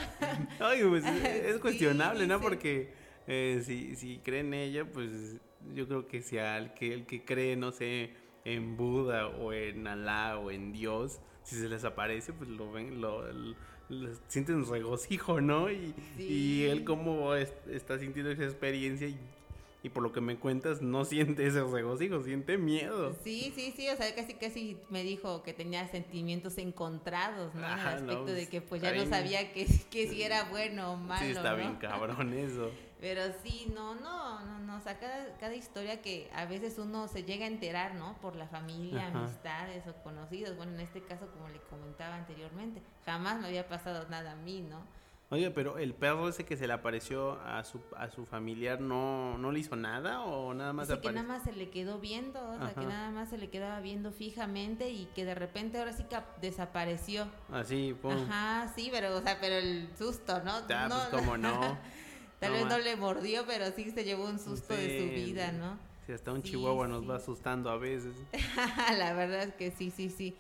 Oye, 0.68 0.86
pues 0.88 1.06
es 1.26 1.56
Sí, 1.56 1.60
cuestionable, 1.62 2.28
¿no? 2.28 2.40
Porque 2.40 2.94
eh, 3.28 3.62
si, 3.66 3.96
si 3.96 4.20
cree 4.20 4.42
en 4.42 4.54
ella, 4.54 4.86
pues 4.86 5.38
yo 5.74 5.88
creo 5.88 6.08
que 6.08 6.22
si 6.22 6.38
al 6.38 6.74
que, 6.74 6.94
el 6.94 7.06
que 7.06 7.24
cree, 7.24 7.56
no 7.56 7.72
sé, 7.72 8.12
en 8.46 8.78
Buda 8.78 9.28
o 9.28 9.54
en 9.54 9.88
Alá 9.88 10.38
o 10.38 10.52
en 10.52 10.72
Dios, 10.72 11.20
si 11.44 11.56
se 11.56 11.68
les 11.70 11.84
aparece, 11.84 12.34
pues 12.34 12.50
lo 12.50 12.72
ven, 12.72 13.02
lo, 13.02 13.32
lo- 13.32 13.56
lo 13.90 14.08
sienten 14.28 14.66
regocijo, 14.66 15.42
¿no? 15.42 15.70
Y, 15.70 15.94
y 16.18 16.64
él 16.64 16.84
como 16.86 17.36
es- 17.36 17.54
está 17.70 18.00
sintiendo 18.00 18.32
esa 18.32 18.46
experiencia 18.46 19.08
y, 19.08 19.20
y 19.84 19.90
por 19.90 20.04
lo 20.04 20.12
que 20.12 20.22
me 20.22 20.38
cuentas, 20.38 20.82
no 20.82 21.06
siente 21.06 21.46
ese 21.48 21.64
regocijo, 21.64 22.22
siente 22.24 22.58
miedo. 22.58 23.16
Sí, 23.24 23.52
sí, 23.56 23.74
sí, 23.76 23.90
o 23.90 23.96
sea, 23.96 24.14
casi 24.16 24.34
casi 24.36 24.78
me 24.90 25.04
dijo 25.04 25.44
que 25.44 25.54
tenía 25.54 25.88
sentimientos 25.88 26.58
encontrados, 26.58 27.54
¿no? 27.56 27.62
En 27.62 27.66
el 27.66 27.80
Ajá, 27.80 27.92
no, 27.92 28.12
aspecto 28.12 28.26
de 28.34 28.48
que 28.48 28.62
pues 28.62 28.82
ya 28.82 28.94
no 28.94 29.06
sabía 29.06 29.54
que, 29.54 29.66
que 29.90 30.08
si 30.08 30.22
era 30.22 30.46
bueno 30.46 30.94
o 30.94 30.98
malo, 30.98 31.26
sí, 31.26 31.32
está 31.32 31.52
¿no? 31.52 31.58
bien 31.58 31.76
cabrón 31.76 32.34
eso. 32.34 32.72
Pero 33.02 33.24
sí, 33.44 33.72
no, 33.74 33.96
no, 33.96 34.46
no, 34.46 34.60
no, 34.60 34.78
o 34.78 34.80
sea, 34.82 35.00
cada, 35.00 35.36
cada 35.40 35.56
historia 35.56 36.04
que 36.04 36.30
a 36.36 36.46
veces 36.46 36.78
uno 36.78 37.08
se 37.08 37.24
llega 37.24 37.46
a 37.46 37.48
enterar, 37.48 37.96
¿no? 37.96 38.16
Por 38.22 38.36
la 38.36 38.48
familia, 38.48 39.08
Ajá. 39.08 39.24
amistades 39.24 39.88
o 39.88 39.94
conocidos. 40.04 40.56
Bueno, 40.56 40.74
en 40.74 40.82
este 40.82 41.02
caso, 41.02 41.26
como 41.34 41.50
le 41.50 41.58
comentaba 41.62 42.14
anteriormente, 42.14 42.80
jamás 43.04 43.42
me 43.42 43.48
había 43.48 43.68
pasado 43.68 44.08
nada 44.10 44.34
a 44.34 44.36
mí, 44.36 44.62
¿no? 44.62 44.86
Oye, 45.32 45.50
pero 45.50 45.78
el 45.78 45.94
perro 45.94 46.28
ese 46.28 46.44
que 46.44 46.58
se 46.58 46.68
le 46.68 46.74
apareció 46.74 47.40
a 47.42 47.64
su, 47.64 47.80
a 47.96 48.10
su 48.10 48.26
familiar 48.26 48.82
no, 48.82 49.38
no 49.38 49.54
le 49.54 49.60
hizo 49.60 49.78
nada 49.78 50.22
o 50.24 50.54
nada 50.54 50.74
más 50.74 50.90
Dice 50.90 51.00
que 51.00 51.08
apareció? 51.08 51.24
nada 51.24 51.36
más 51.38 51.44
se 51.46 51.54
le 51.54 51.70
quedó 51.70 52.00
viendo, 52.00 52.46
o 52.50 52.58
sea, 52.58 52.74
que 52.74 52.82
Ajá. 52.82 52.90
nada 52.90 53.12
más 53.12 53.30
se 53.30 53.38
le 53.38 53.50
quedaba 53.50 53.80
viendo 53.80 54.12
fijamente 54.12 54.90
y 54.90 55.06
que 55.16 55.24
de 55.24 55.34
repente 55.34 55.80
ahora 55.80 55.94
sí 55.94 56.04
que 56.04 56.18
ap- 56.18 56.38
desapareció. 56.42 57.28
Así, 57.50 57.96
pum. 58.02 58.12
Ajá, 58.12 58.74
sí, 58.76 58.90
pero, 58.92 59.16
o 59.16 59.22
sea, 59.22 59.40
pero 59.40 59.56
el 59.56 59.88
susto, 59.98 60.42
¿no? 60.44 60.68
Ya, 60.68 60.90
no, 60.90 61.00
pues 61.12 61.40
no. 61.40 61.78
Tal 62.42 62.52
No 62.52 62.58
vez 62.58 62.68
no 62.68 62.78
le 62.80 62.96
mordió, 62.98 63.46
pero 63.48 63.72
sí 63.72 63.90
se 63.92 64.04
llevó 64.04 64.26
un 64.26 64.38
susto 64.38 64.74
de 64.74 64.98
su 64.98 65.04
Sí, 65.06 65.10
vida, 65.12 65.54
¿no? 65.54 65.78
Si 66.08 66.12
hasta 66.12 66.34
un 66.34 66.42
Sí, 66.42 66.50
chihuahua 66.50 66.88
nos 66.90 67.04
sí. 67.04 67.08
va 67.08 67.16
asustando 67.16 67.70
a 67.70 67.78
veces. 67.78 68.14
la 68.98 69.14
verdad 69.14 69.44
es 69.44 69.54
que 69.54 69.72
sí, 69.72 69.92
sí, 69.92 70.10
sí. 70.10 70.36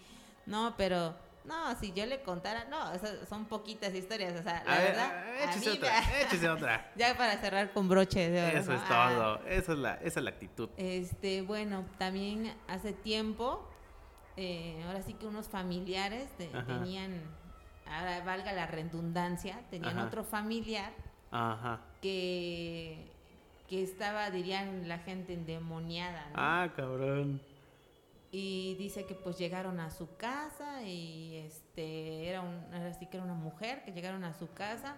No, 0.47 0.73
pero 0.77 1.15
no, 1.45 1.75
si 1.79 1.91
yo 1.93 2.05
le 2.05 2.21
contara, 2.21 2.65
no, 2.65 2.91
esas 2.93 3.27
son 3.27 3.45
poquitas 3.45 3.93
historias, 3.93 4.39
o 4.39 4.43
sea, 4.43 4.63
la 4.65 4.73
a 4.73 4.77
ver, 4.77 4.87
verdad. 4.91 5.11
a- 5.17 5.43
échese 5.45 5.69
mí 5.71 5.77
otra, 5.77 6.01
me- 6.01 6.21
échese 6.23 6.49
otra. 6.49 6.91
ya 6.95 7.17
para 7.17 7.37
cerrar 7.37 7.73
con 7.73 7.89
broche 7.89 8.29
de 8.29 8.45
oro. 8.47 8.57
Eso 8.59 8.71
¿no? 8.71 8.77
es 8.77 8.83
Ah, 8.89 9.09
todo. 9.39 9.47
Esa 9.47 9.71
es 9.73 9.77
la, 9.79 9.93
esa 9.95 10.19
es 10.19 10.23
la 10.23 10.29
actitud. 10.31 10.69
Este, 10.77 11.41
bueno, 11.41 11.85
también 11.97 12.53
hace 12.67 12.93
tiempo, 12.93 13.67
eh, 14.37 14.81
ahora 14.87 15.01
sí 15.01 15.13
que 15.15 15.25
unos 15.25 15.47
familiares 15.49 16.29
tenían, 16.67 17.21
ahora 17.85 18.23
valga 18.23 18.53
la 18.53 18.67
redundancia, 18.67 19.59
tenían 19.69 19.97
Ajá. 19.97 20.07
otro 20.07 20.23
familiar 20.23 20.91
Ajá. 21.31 21.81
que, 22.01 23.09
que 23.67 23.81
estaba, 23.83 24.29
dirían 24.29 24.87
la 24.87 24.99
gente, 24.99 25.33
endemoniada, 25.33 26.25
¿no? 26.27 26.33
Ah, 26.35 26.69
cabrón. 26.75 27.41
Y 28.31 28.75
dice 28.75 29.05
que 29.05 29.13
pues 29.13 29.37
llegaron 29.37 29.79
a 29.79 29.89
su 29.89 30.15
casa 30.15 30.83
y 30.83 31.35
este 31.37 32.29
era 32.29 32.41
un 32.41 32.73
era 32.73 32.87
así 32.87 33.05
que 33.07 33.17
era 33.17 33.25
una 33.25 33.35
mujer 33.35 33.83
que 33.83 33.91
llegaron 33.91 34.23
a 34.23 34.33
su 34.33 34.53
casa 34.53 34.95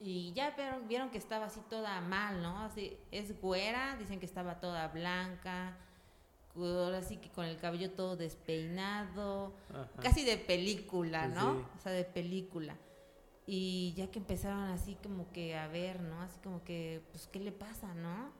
y 0.00 0.32
ya 0.32 0.50
vieron, 0.50 0.88
vieron 0.88 1.10
que 1.10 1.18
estaba 1.18 1.46
así 1.46 1.60
toda 1.68 2.00
mal, 2.00 2.42
¿no? 2.42 2.58
Así 2.60 2.96
es 3.10 3.38
güera, 3.40 3.96
dicen 3.96 4.18
que 4.18 4.26
estaba 4.26 4.60
toda 4.60 4.88
blanca, 4.88 5.76
ahora 6.54 7.02
sí 7.02 7.16
que 7.16 7.30
con 7.30 7.44
el 7.44 7.58
cabello 7.58 7.90
todo 7.92 8.16
despeinado, 8.16 9.54
Ajá. 9.70 9.88
casi 10.02 10.24
de 10.24 10.38
película, 10.38 11.28
¿no? 11.28 11.54
Sí. 11.54 11.66
O 11.76 11.80
sea, 11.80 11.92
de 11.92 12.04
película. 12.04 12.76
Y 13.46 13.94
ya 13.96 14.10
que 14.10 14.18
empezaron 14.18 14.60
así 14.64 14.96
como 15.02 15.30
que 15.32 15.56
a 15.56 15.68
ver, 15.68 16.00
¿no? 16.00 16.20
Así 16.20 16.38
como 16.42 16.64
que, 16.64 17.02
pues, 17.12 17.28
¿qué 17.28 17.38
le 17.38 17.52
pasa, 17.52 17.94
no? 17.94 18.32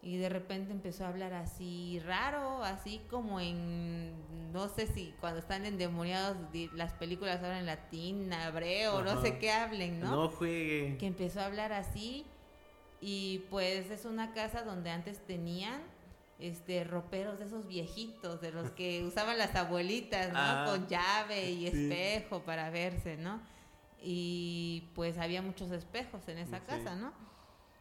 Y 0.00 0.16
de 0.16 0.28
repente 0.28 0.70
empezó 0.72 1.04
a 1.04 1.08
hablar 1.08 1.32
así 1.34 2.00
raro, 2.06 2.62
así 2.62 3.00
como 3.10 3.40
en, 3.40 4.52
no 4.52 4.68
sé 4.68 4.86
si 4.86 5.12
cuando 5.20 5.40
están 5.40 5.66
endemoniados 5.66 6.36
las 6.74 6.92
películas 6.94 7.36
hablan 7.42 7.58
en 7.58 7.66
latín, 7.66 8.32
hebreo, 8.32 9.02
no 9.02 9.20
sé 9.20 9.38
qué 9.38 9.50
hablen, 9.50 9.98
¿no? 9.98 10.12
No 10.12 10.28
juegue. 10.28 10.96
que 10.98 11.06
empezó 11.06 11.40
a 11.40 11.46
hablar 11.46 11.72
así 11.72 12.24
y 13.00 13.44
pues 13.50 13.90
es 13.90 14.04
una 14.04 14.32
casa 14.34 14.62
donde 14.62 14.90
antes 14.90 15.18
tenían 15.26 15.82
este 16.38 16.84
roperos 16.84 17.40
de 17.40 17.46
esos 17.46 17.66
viejitos 17.66 18.40
de 18.40 18.52
los 18.52 18.70
que 18.70 19.02
usaban 19.04 19.36
las 19.36 19.56
abuelitas 19.56 20.28
no 20.32 20.38
Ah, 20.38 20.64
con 20.68 20.86
llave 20.86 21.50
y 21.50 21.68
sí. 21.68 21.90
espejo 21.90 22.42
para 22.44 22.70
verse 22.70 23.16
no 23.16 23.40
y 24.00 24.88
pues 24.94 25.18
había 25.18 25.42
muchos 25.42 25.72
espejos 25.72 26.28
en 26.28 26.38
esa 26.38 26.58
Sí. 26.60 26.64
casa 26.68 26.94
no 26.94 27.12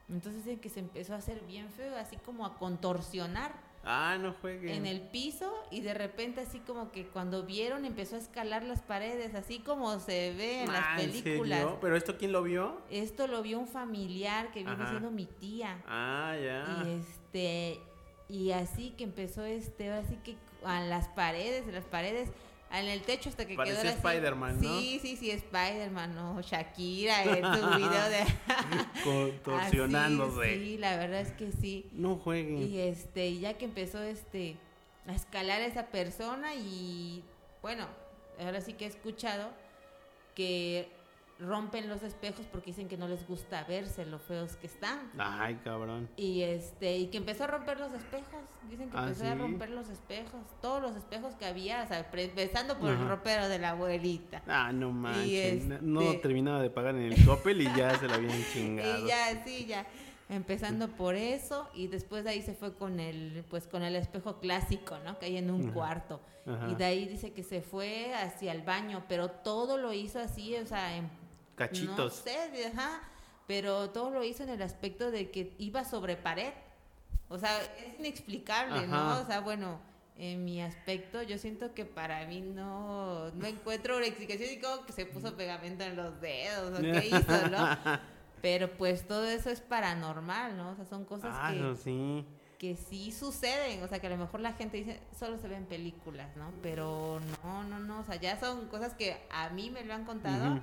entonces 0.09 0.45
dicen 0.45 0.59
que 0.59 0.69
se 0.69 0.79
empezó 0.79 1.13
a 1.13 1.17
hacer 1.17 1.41
bien 1.47 1.69
feo 1.69 1.95
así 1.97 2.15
como 2.17 2.45
a 2.45 2.57
contorsionar 2.57 3.51
Ah, 3.89 4.17
no 4.19 4.33
juegue. 4.41 4.75
en 4.75 4.85
el 4.85 4.99
piso 4.99 5.53
y 5.71 5.79
de 5.79 5.93
repente 5.93 6.41
así 6.41 6.59
como 6.59 6.91
que 6.91 7.07
cuando 7.07 7.43
vieron 7.45 7.85
empezó 7.85 8.15
a 8.15 8.19
escalar 8.19 8.63
las 8.63 8.81
paredes 8.81 9.33
así 9.33 9.59
como 9.59 9.99
se 10.01 10.33
ve 10.33 10.63
en 10.63 10.73
las 10.73 10.83
Ah, 10.83 10.97
¿en 11.01 11.11
películas 11.11 11.59
serio? 11.59 11.77
¿Pero 11.79 11.95
esto 11.95 12.17
quién 12.17 12.33
lo 12.33 12.43
vio? 12.43 12.81
esto 12.89 13.27
lo 13.27 13.41
vio 13.41 13.59
un 13.59 13.67
familiar 13.67 14.51
que 14.51 14.63
viene 14.65 14.87
siendo 14.89 15.09
mi 15.11 15.25
tía. 15.25 15.81
Ah, 15.87 16.35
ya. 16.41 16.83
Y 16.85 16.91
este 16.99 17.79
y 18.29 18.51
así 18.51 18.91
que 18.97 19.05
empezó 19.05 19.45
este, 19.45 19.89
ahora 19.89 20.05
sí 20.09 20.17
que 20.21 20.35
a 20.65 20.81
las 20.81 21.07
paredes, 21.09 21.65
las 21.67 21.85
paredes, 21.85 22.29
en 22.71 22.87
el 22.87 23.01
techo 23.01 23.29
hasta 23.29 23.45
que 23.45 23.55
Parecía 23.55 23.81
quedó 23.81 23.91
así. 23.91 23.97
Spider-Man, 24.07 24.61
¿no? 24.61 24.79
Sí, 24.79 24.99
sí, 25.01 25.15
sí, 25.15 25.31
Spider-Man, 25.31 26.15
no, 26.15 26.41
Shakira 26.41 27.23
en 27.23 27.43
su 27.43 27.67
video 27.77 28.09
de 28.09 28.25
Contorsionándose. 29.03 30.41
Así, 30.49 30.59
sí, 30.59 30.77
la 30.77 30.97
verdad 30.97 31.21
es 31.21 31.31
que 31.31 31.51
sí. 31.51 31.89
No 31.93 32.17
juegue. 32.17 32.61
Y 32.61 32.79
este, 32.79 33.27
y 33.27 33.39
ya 33.39 33.53
que 33.53 33.65
empezó 33.65 34.01
este 34.01 34.57
a 35.07 35.13
escalar 35.13 35.61
esa 35.61 35.87
persona 35.87 36.55
y 36.55 37.23
bueno, 37.61 37.87
ahora 38.39 38.61
sí 38.61 38.73
que 38.73 38.85
he 38.85 38.87
escuchado 38.89 39.49
que 40.35 40.89
rompen 41.39 41.87
los 41.87 42.01
espejos 42.01 42.45
porque 42.51 42.71
dicen 42.71 42.87
que 42.87 42.97
no 42.97 43.07
les 43.07 43.27
gusta 43.27 43.63
verse 43.65 44.05
lo 44.05 44.17
feos 44.17 44.55
que 44.55 44.65
están. 44.67 45.11
Ay, 45.19 45.55
cabrón. 45.63 46.09
Y 46.17 46.41
este, 46.41 46.97
y 46.97 47.07
que 47.07 47.17
empezó 47.17 47.43
a 47.43 47.47
romper 47.47 47.79
los 47.79 47.93
espejos. 47.93 48.39
Dicen 48.69 48.89
que 48.89 48.97
¿Ah, 48.97 49.03
empezó 49.03 49.25
a 49.27 49.35
romper 49.35 49.69
los 49.69 49.87
espejos, 49.89 50.41
todos 50.61 50.81
los 50.81 50.95
espejos 50.95 51.35
que 51.35 51.45
había, 51.45 51.83
o 51.83 51.87
sea, 51.87 52.07
empezando 52.11 52.77
por 52.79 52.89
el 52.89 53.07
ropero 53.07 53.47
de 53.49 53.59
la 53.59 53.69
abuelita. 53.71 54.41
Ah, 54.47 54.71
no 54.73 54.91
manches. 54.91 55.63
este- 55.63 55.79
No 55.81 56.17
terminaba 56.19 56.61
de 56.61 56.69
pagar 56.69 56.95
en 56.95 57.11
el 57.13 57.25
Coppel 57.25 57.61
y 57.61 57.65
ya 57.75 57.97
se 57.99 58.07
la 58.07 58.15
habían 58.15 58.43
chingado. 58.51 58.97
Y 59.05 59.07
ya, 59.07 59.43
sí, 59.45 59.65
ya. 59.65 59.85
Empezando 60.29 60.89
por 60.89 61.15
eso 61.15 61.69
y 61.73 61.87
después 61.87 62.25
de 62.25 62.31
ahí 62.31 62.41
se 62.41 62.53
fue 62.53 62.73
con 62.73 62.99
el, 62.99 63.45
pues 63.49 63.65
con 63.67 63.83
el 63.83 63.95
espejo 63.95 64.39
clásico, 64.39 64.97
¿no? 65.05 65.17
Que 65.19 65.27
hay 65.27 65.37
en 65.37 65.49
un 65.51 65.65
Ajá. 65.65 65.73
cuarto. 65.73 66.19
Ajá. 66.45 66.67
Y 66.69 66.75
de 66.75 66.83
ahí 66.83 67.05
dice 67.07 67.31
que 67.31 67.43
se 67.43 67.61
fue 67.61 68.13
hacia 68.13 68.51
el 68.51 68.61
baño, 68.63 69.05
pero 69.07 69.29
todo 69.29 69.77
lo 69.77 69.93
hizo 69.93 70.19
así, 70.19 70.53
o 70.55 70.65
sea, 70.65 70.97
en 70.97 71.09
Cachitos. 71.57 71.97
no 72.25 72.31
sé, 72.31 72.67
ajá, 72.67 73.01
pero 73.47 73.89
todo 73.89 74.09
lo 74.11 74.23
hizo 74.23 74.43
en 74.43 74.49
el 74.49 74.61
aspecto 74.61 75.11
de 75.11 75.29
que 75.31 75.53
iba 75.57 75.83
sobre 75.83 76.15
pared. 76.15 76.53
O 77.29 77.37
sea, 77.37 77.61
es 77.61 77.99
inexplicable, 77.99 78.75
Ajá. 78.79 78.85
¿no? 78.87 79.21
O 79.21 79.25
sea, 79.25 79.41
bueno, 79.41 79.79
en 80.17 80.45
mi 80.45 80.61
aspecto, 80.61 81.21
yo 81.23 81.37
siento 81.37 81.73
que 81.73 81.83
para 81.85 82.25
mí 82.25 82.39
no, 82.41 83.29
no 83.31 83.45
encuentro 83.47 83.97
una 83.97 84.05
explicación 84.05 84.49
y 84.53 84.59
como 84.59 84.85
que 84.85 84.93
se 84.93 85.05
puso 85.05 85.35
pegamento 85.35 85.83
en 85.83 85.95
los 85.97 86.21
dedos 86.21 86.79
o 86.79 86.81
qué 86.81 87.07
hizo, 87.07 87.49
¿no? 87.49 87.77
Pero 88.41 88.71
pues 88.77 89.07
todo 89.07 89.25
eso 89.25 89.49
es 89.49 89.59
paranormal, 89.61 90.55
¿no? 90.55 90.69
O 90.71 90.75
sea, 90.75 90.85
son 90.85 91.05
cosas 91.05 91.35
Ah, 91.37 91.51
que, 91.53 91.59
no, 91.59 91.75
sí. 91.75 92.25
que 92.59 92.75
sí 92.75 93.11
suceden, 93.11 93.83
o 93.83 93.87
sea, 93.87 93.99
que 93.99 94.07
a 94.07 94.11
lo 94.11 94.17
mejor 94.17 94.39
la 94.39 94.53
gente 94.53 94.77
dice, 94.77 94.99
solo 95.17 95.37
se 95.39 95.47
ven 95.47 95.65
películas, 95.65 96.35
¿no? 96.37 96.51
Pero 96.61 97.19
no, 97.43 97.63
no, 97.63 97.79
no, 97.79 97.99
o 97.99 98.03
sea, 98.05 98.15
ya 98.15 98.39
son 98.39 98.67
cosas 98.67 98.93
que 98.93 99.17
a 99.31 99.49
mí 99.49 99.69
me 99.69 99.83
lo 99.83 99.93
han 99.93 100.05
contado 100.05 100.53
Ujú. 100.53 100.61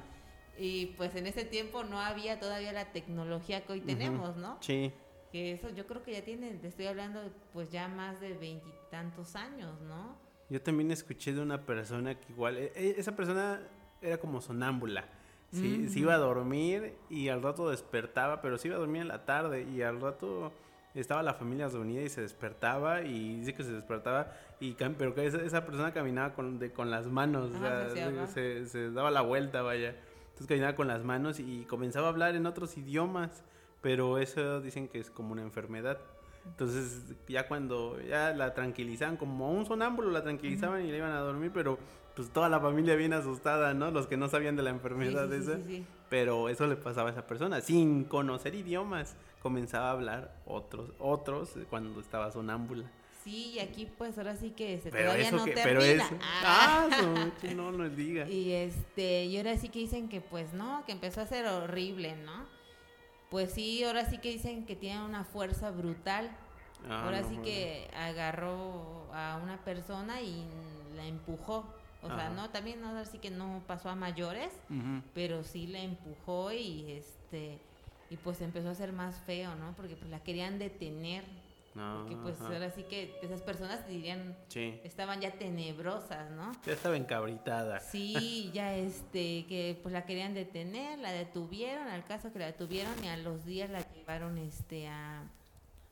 Y 0.58 0.86
pues 0.96 1.14
en 1.16 1.26
ese 1.26 1.44
tiempo 1.44 1.84
no 1.84 2.00
había 2.00 2.38
todavía 2.38 2.72
la 2.72 2.92
tecnología 2.92 3.64
que 3.64 3.72
hoy 3.72 3.80
tenemos, 3.80 4.36
¿no? 4.36 4.58
Sí. 4.60 4.92
Que 5.32 5.52
eso 5.52 5.68
yo 5.70 5.86
creo 5.86 6.02
que 6.02 6.12
ya 6.12 6.22
tiene, 6.22 6.50
te 6.52 6.68
estoy 6.68 6.86
hablando 6.86 7.20
pues 7.52 7.70
ya 7.72 7.88
más 7.88 8.20
de 8.20 8.34
veintitantos 8.34 9.34
años, 9.36 9.80
¿no? 9.82 10.16
Yo 10.48 10.60
también 10.62 10.90
escuché 10.90 11.32
de 11.32 11.40
una 11.40 11.62
persona 11.66 12.14
que 12.20 12.32
igual, 12.32 12.56
e- 12.56 12.72
e- 12.74 12.94
esa 12.98 13.16
persona 13.16 13.60
era 14.00 14.18
como 14.18 14.40
sonámbula. 14.40 15.04
Sí, 15.50 15.88
se 15.88 16.00
iba 16.00 16.14
a 16.14 16.18
dormir 16.18 16.94
y 17.08 17.28
al 17.28 17.40
rato 17.40 17.70
despertaba, 17.70 18.42
pero 18.42 18.58
se 18.58 18.66
iba 18.68 18.76
a 18.76 18.80
dormir 18.80 19.02
en 19.02 19.08
la 19.08 19.24
tarde 19.24 19.62
y 19.62 19.82
al 19.82 20.00
rato 20.00 20.52
estaba 20.94 21.22
la 21.22 21.34
familia 21.34 21.68
reunida 21.68 22.02
y 22.02 22.08
se 22.08 22.22
despertaba 22.22 23.02
y 23.02 23.36
dice 23.36 23.54
que 23.54 23.62
se 23.62 23.72
despertaba 23.72 24.32
y 24.58 24.72
pero 24.74 25.14
que 25.14 25.26
esa, 25.26 25.40
esa 25.42 25.64
persona 25.64 25.92
caminaba 25.92 26.34
con, 26.34 26.58
de, 26.58 26.72
con 26.72 26.90
las 26.90 27.06
manos, 27.06 27.52
o 27.52 27.56
Ajá, 27.56 27.88
sea, 27.88 27.90
se 27.90 28.02
hacía, 28.02 28.26
se, 28.26 28.66
se 28.66 28.90
daba 28.90 29.12
la 29.12 29.20
vuelta, 29.20 29.62
vaya. 29.62 29.94
Entonces 30.34 30.48
caminaba 30.48 30.74
con 30.74 30.88
las 30.88 31.04
manos 31.04 31.38
y 31.38 31.64
comenzaba 31.64 32.08
a 32.08 32.10
hablar 32.10 32.34
en 32.34 32.44
otros 32.46 32.76
idiomas, 32.76 33.44
pero 33.80 34.18
eso 34.18 34.60
dicen 34.60 34.88
que 34.88 34.98
es 34.98 35.08
como 35.08 35.30
una 35.30 35.42
enfermedad. 35.42 35.98
Entonces 36.44 37.14
ya 37.28 37.46
cuando 37.46 38.00
ya 38.00 38.32
la 38.32 38.52
tranquilizaban, 38.52 39.16
como 39.16 39.52
un 39.52 39.64
sonámbulo 39.64 40.10
la 40.10 40.24
tranquilizaban 40.24 40.84
y 40.84 40.90
la 40.90 40.96
iban 40.96 41.12
a 41.12 41.20
dormir, 41.20 41.52
pero 41.54 41.78
pues 42.16 42.30
toda 42.30 42.48
la 42.48 42.58
familia 42.58 42.96
bien 42.96 43.12
asustada, 43.12 43.74
¿no? 43.74 43.92
Los 43.92 44.08
que 44.08 44.16
no 44.16 44.28
sabían 44.28 44.56
de 44.56 44.64
la 44.64 44.70
enfermedad 44.70 45.28
sí, 45.30 45.36
sí, 45.36 45.42
esa. 45.42 45.56
sí. 45.66 45.86
Pero 46.10 46.48
eso 46.48 46.66
le 46.66 46.74
pasaba 46.74 47.10
a 47.10 47.12
esa 47.12 47.26
persona, 47.28 47.60
sin 47.60 48.04
conocer 48.04 48.56
idiomas, 48.56 49.14
comenzaba 49.40 49.88
a 49.88 49.92
hablar 49.92 50.34
otros, 50.46 50.90
otros 50.98 51.52
cuando 51.70 52.00
estaba 52.00 52.32
sonámbula. 52.32 52.90
Sí, 53.24 53.52
y 53.54 53.58
aquí 53.58 53.86
pues 53.98 54.18
ahora 54.18 54.36
sí 54.36 54.50
que 54.50 54.78
se 54.80 54.90
Pero 54.90 55.04
todavía 55.04 55.26
eso 55.28 55.36
no 55.38 55.44
que, 55.46 55.52
termina. 55.52 55.80
pero 55.80 55.82
eso, 56.04 56.18
Ah. 56.44 56.88
ah, 56.92 57.30
que 57.40 57.54
no 57.54 57.72
nos 57.72 57.96
diga. 57.96 58.26
Y 58.28 58.52
este, 58.52 59.24
y 59.24 59.36
ahora 59.38 59.56
sí 59.56 59.70
que 59.70 59.78
dicen 59.78 60.08
que 60.10 60.20
pues 60.20 60.52
no, 60.52 60.84
que 60.84 60.92
empezó 60.92 61.22
a 61.22 61.26
ser 61.26 61.46
horrible, 61.46 62.16
¿no? 62.16 62.44
Pues 63.30 63.52
sí, 63.52 63.82
ahora 63.82 64.04
sí 64.08 64.18
que 64.18 64.30
dicen 64.30 64.66
que 64.66 64.76
tiene 64.76 65.02
una 65.04 65.24
fuerza 65.24 65.70
brutal. 65.70 66.30
Ah, 66.88 67.04
ahora 67.04 67.22
no, 67.22 67.28
sí 67.28 67.34
bueno. 67.36 67.44
que 67.44 67.88
agarró 67.96 69.08
a 69.14 69.40
una 69.42 69.56
persona 69.64 70.20
y 70.20 70.44
la 70.94 71.06
empujó. 71.06 71.64
O 72.02 72.08
sea, 72.08 72.28
no, 72.28 72.50
también 72.50 72.84
ahora 72.84 73.06
sí 73.06 73.16
que 73.18 73.30
no 73.30 73.62
pasó 73.66 73.88
a 73.88 73.94
mayores, 73.94 74.52
pero 75.14 75.42
sí 75.42 75.66
la 75.66 75.80
empujó 75.80 76.52
y 76.52 76.92
este 76.92 77.58
y 78.10 78.16
pues 78.18 78.42
empezó 78.42 78.68
a 78.68 78.74
ser 78.74 78.92
más 78.92 79.18
feo, 79.24 79.54
¿no? 79.54 79.72
Porque 79.74 79.96
pues 79.96 80.10
la 80.10 80.20
querían 80.22 80.58
detener, 80.58 81.24
No, 81.74 81.98
porque 82.02 82.16
pues 82.16 82.40
ajá. 82.40 82.52
ahora 82.52 82.70
sí 82.70 82.84
que 82.84 83.18
esas 83.20 83.42
personas 83.42 83.86
dirían 83.88 84.36
Sí, 84.48 84.80
estaban 84.84 85.20
ya 85.20 85.32
tenebrosas, 85.32 86.30
¿no? 86.30 86.52
ya 86.64 86.72
estaba 86.72 86.96
encabritada. 86.96 87.80
Sí, 87.80 88.50
ya 88.54 88.76
este, 88.76 89.44
que 89.46 89.78
pues 89.82 89.92
la 89.92 90.04
querían 90.06 90.34
detener, 90.34 90.98
la 91.00 91.10
detuvieron, 91.10 91.88
al 91.88 92.04
caso 92.04 92.32
que 92.32 92.38
la 92.38 92.46
detuvieron 92.46 92.92
y 93.02 93.08
a 93.08 93.16
los 93.16 93.44
días 93.44 93.70
la 93.70 93.80
llevaron 93.92 94.38
este 94.38 94.86
a, 94.86 95.24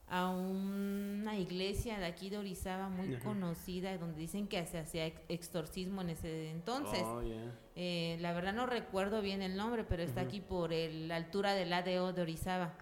a 0.09 0.29
una 0.31 1.37
iglesia 1.37 1.99
de 1.99 2.07
aquí 2.07 2.31
de 2.31 2.39
Orizaba 2.39 2.89
muy 2.89 3.15
Ajá. 3.17 3.25
conocida, 3.25 3.97
donde 3.99 4.21
dicen 4.21 4.47
que 4.47 4.65
se 4.67 4.79
hacía 4.79 5.07
ex- 5.07 5.21
exorcismo 5.29 6.03
en 6.03 6.11
ese 6.11 6.51
entonces. 6.51 7.03
Oh. 7.05 7.23
Eh, 7.75 8.19
la 8.21 8.33
verdad 8.35 8.53
no 8.53 8.67
recuerdo 8.67 9.21
bien 9.23 9.43
el 9.43 9.57
nombre, 9.57 9.83
pero 9.83 10.03
está 10.05 10.21
aquí 10.21 10.41
por 10.41 10.73
el- 10.73 11.09
la 11.09 11.17
altura 11.17 11.55
del 11.55 11.73
ADO 11.73 12.13
de 12.13 12.23
Orizaba. 12.23 12.75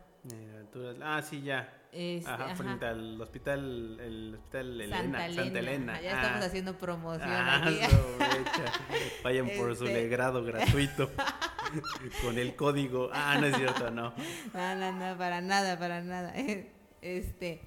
Ah, 1.03 1.23
sí, 1.23 1.43
ya. 1.43 1.73
Este, 1.93 2.31
Ajá, 2.31 2.45
ajá. 2.45 2.55
frente 2.57 2.87
al 2.87 3.21
hospital, 3.21 3.99
el 4.01 4.35
hospital 4.35 4.81
Elena, 4.81 4.97
Santa 5.03 5.27
Elena. 5.27 5.43
Santa 5.45 5.59
Elena. 5.59 6.01
Ya 6.01 6.11
estamos 6.23 6.45
haciendo 6.47 6.79
promoción 6.79 7.29
Ah, 7.29 7.63
aquí. 7.67 7.79
Vayan 9.25 9.51
por 9.59 9.75
su 9.77 9.85
Este. 9.87 9.95
legrado 10.03 10.45
gratuito 10.45 11.11
con 12.23 12.39
el 12.39 12.55
código. 12.55 13.11
Ah, 13.13 13.39
no 13.41 13.47
es 13.47 13.57
cierto, 13.57 13.91
no. 13.91 14.13
No, 14.55 14.75
no, 14.77 14.93
no, 14.93 15.19
para 15.19 15.41
nada, 15.41 15.79
para 15.79 16.01
nada. 16.03 16.33
Este, 17.03 17.63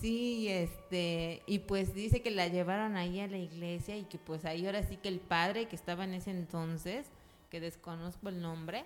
sí, 0.00 0.48
este, 0.48 1.40
y 1.46 1.60
pues 1.60 1.94
dice 1.94 2.20
que 2.20 2.32
la 2.32 2.48
llevaron 2.48 2.96
ahí 2.96 3.20
a 3.20 3.28
la 3.28 3.38
iglesia 3.38 3.96
y 3.96 4.02
que 4.02 4.18
pues 4.18 4.44
ahí 4.44 4.66
ahora 4.66 4.82
sí 4.82 4.96
que 4.96 5.08
el 5.08 5.20
padre 5.20 5.66
que 5.68 5.76
estaba 5.76 6.02
en 6.02 6.14
ese 6.14 6.32
entonces, 6.32 7.06
que 7.48 7.60
desconozco 7.60 8.28
el 8.28 8.40
nombre, 8.42 8.84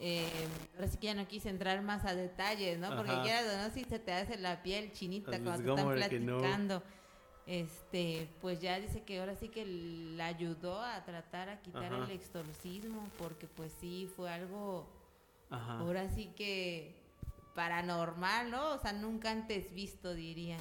eh, 0.00 0.28
ahora 0.74 0.88
sí 0.88 0.96
que 0.98 1.06
ya 1.08 1.14
no 1.14 1.28
quise 1.28 1.48
entrar 1.50 1.82
más 1.82 2.04
a 2.04 2.14
detalles, 2.14 2.78
¿no? 2.78 2.94
Porque 2.96 3.12
Ajá. 3.12 3.22
quieras 3.22 3.44
o 3.54 3.68
no, 3.68 3.74
si 3.74 3.84
se 3.84 3.98
te 3.98 4.12
hace 4.12 4.38
la 4.38 4.62
piel 4.62 4.92
chinita 4.92 5.30
Pues, 5.30 5.42
cuando 5.42 5.74
te 5.74 5.82
¿cómo 5.82 5.92
están 5.94 6.26
no? 6.26 6.38
platicando. 6.38 6.82
Este, 7.46 8.28
pues 8.40 8.60
ya 8.60 8.78
dice 8.78 9.02
que 9.02 9.18
ahora 9.20 9.34
sí 9.34 9.48
que 9.48 9.64
la 9.66 10.26
ayudó 10.26 10.80
a 10.80 11.04
tratar 11.04 11.48
a 11.48 11.60
quitar 11.60 11.92
Ajá. 11.92 12.04
el 12.04 12.10
exorcismo, 12.12 13.08
porque 13.18 13.46
pues 13.48 13.72
sí 13.80 14.08
fue 14.16 14.30
algo 14.30 14.86
Ajá. 15.50 15.78
Ahora 15.80 16.08
sí 16.10 16.32
que 16.36 16.94
paranormal, 17.56 18.50
¿no? 18.52 18.74
O 18.74 18.78
sea, 18.78 18.92
nunca 18.92 19.32
antes 19.32 19.74
visto, 19.74 20.14
diría. 20.14 20.58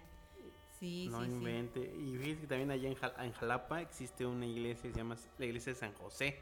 Sí, 0.79 1.09
no 1.11 1.19
sí, 1.23 1.27
sí. 1.27 1.31
invente. 1.33 1.79
Y 1.79 2.15
fíjate 2.17 2.41
que 2.41 2.47
también 2.47 2.71
allá 2.71 2.87
en, 2.89 2.95
Jal- 2.95 3.13
en 3.19 3.33
Jalapa 3.33 3.81
existe 3.81 4.25
una 4.25 4.45
iglesia 4.47 4.83
que 4.83 4.91
se 4.93 4.97
llama 4.97 5.15
la 5.37 5.45
iglesia 5.45 5.73
de 5.73 5.79
San 5.79 5.93
José. 5.93 6.39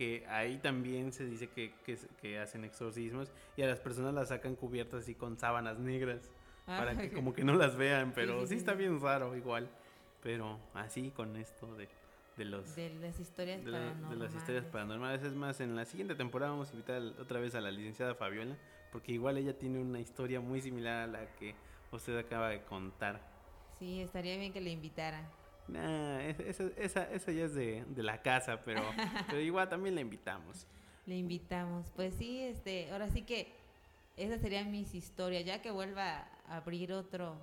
Que 0.00 0.24
ahí 0.28 0.56
también 0.56 1.12
se 1.12 1.26
dice 1.26 1.48
que, 1.50 1.74
que, 2.22 2.38
hacen 2.38 2.64
exorcismos 2.64 3.30
y 3.54 3.60
a 3.60 3.66
las 3.66 3.80
personas 3.80 4.14
las 4.14 4.28
sacan 4.30 4.56
cubiertas 4.56 5.02
así 5.02 5.14
con 5.14 5.38
sábanas 5.38 5.78
negras. 5.78 6.30
Para 6.64 6.96
que 6.96 7.08
Ah, 7.08 7.10
como 7.14 7.34
que 7.34 7.44
no 7.44 7.52
las 7.52 7.76
vean, 7.76 8.12
pero 8.14 8.40
sí, 8.40 8.46
sí, 8.46 8.54
sí, 8.54 8.54
está 8.60 8.72
sí. 8.72 8.78
bien 8.78 8.98
raro 8.98 9.36
igual. 9.36 9.68
Pero 10.22 10.58
así 10.72 11.10
con 11.10 11.36
esto 11.36 11.76
de, 11.76 11.86
de 12.38 12.44
los... 12.46 12.74
De 12.76 12.88
las 12.94 13.20
historias 13.20 13.62
de, 13.62 13.70
la- 13.72 13.78
de 13.78 13.84
paranormales. 13.90 14.18
las 14.20 14.34
historias 14.34 14.64
paranormales. 14.64 15.22
Es 15.22 15.34
más, 15.34 15.60
en 15.60 15.76
la 15.76 15.84
siguiente 15.84 16.14
temporada 16.14 16.52
vamos 16.52 16.70
a 16.70 16.72
invitar 16.72 17.02
otra 17.20 17.38
vez 17.38 17.54
a 17.54 17.60
la 17.60 17.70
licenciada 17.70 18.14
Fabiola, 18.14 18.56
porque 18.92 19.12
igual 19.12 19.36
ella 19.36 19.58
tiene 19.58 19.80
una 19.80 20.00
historia 20.00 20.40
muy 20.40 20.62
similar 20.62 21.02
a 21.02 21.06
la 21.08 21.26
que 21.36 21.54
usted 21.92 22.16
acaba 22.16 22.48
de 22.48 22.62
contar. 22.62 23.20
Sí, 23.78 24.00
estaría 24.00 24.38
bien 24.38 24.50
que 24.54 24.62
le 24.62 24.70
invitaran. 24.70 25.28
Nah, 25.72 26.20
es- 26.22 26.40
esa, 26.40 26.64
esa, 26.76 27.02
esa 27.12 27.32
ya 27.32 27.44
es 27.44 27.54
de, 27.54 27.84
de 27.88 28.02
la 28.02 28.22
casa, 28.22 28.60
pero, 28.64 28.82
pero 29.28 29.40
igual 29.40 29.68
también 29.68 29.94
la 29.94 30.00
invitamos. 30.00 30.66
Le 31.06 31.16
invitamos. 31.16 31.90
Pues 31.96 32.14
sí, 32.14 32.40
este, 32.42 32.90
ahora 32.92 33.08
sí 33.10 33.22
que 33.22 33.52
esas 34.16 34.40
serían 34.40 34.70
mis 34.70 34.94
historias. 34.94 35.44
Ya 35.44 35.62
que 35.62 35.70
vuelva 35.70 36.26
a 36.48 36.56
abrir 36.56 36.92
otro 36.92 37.36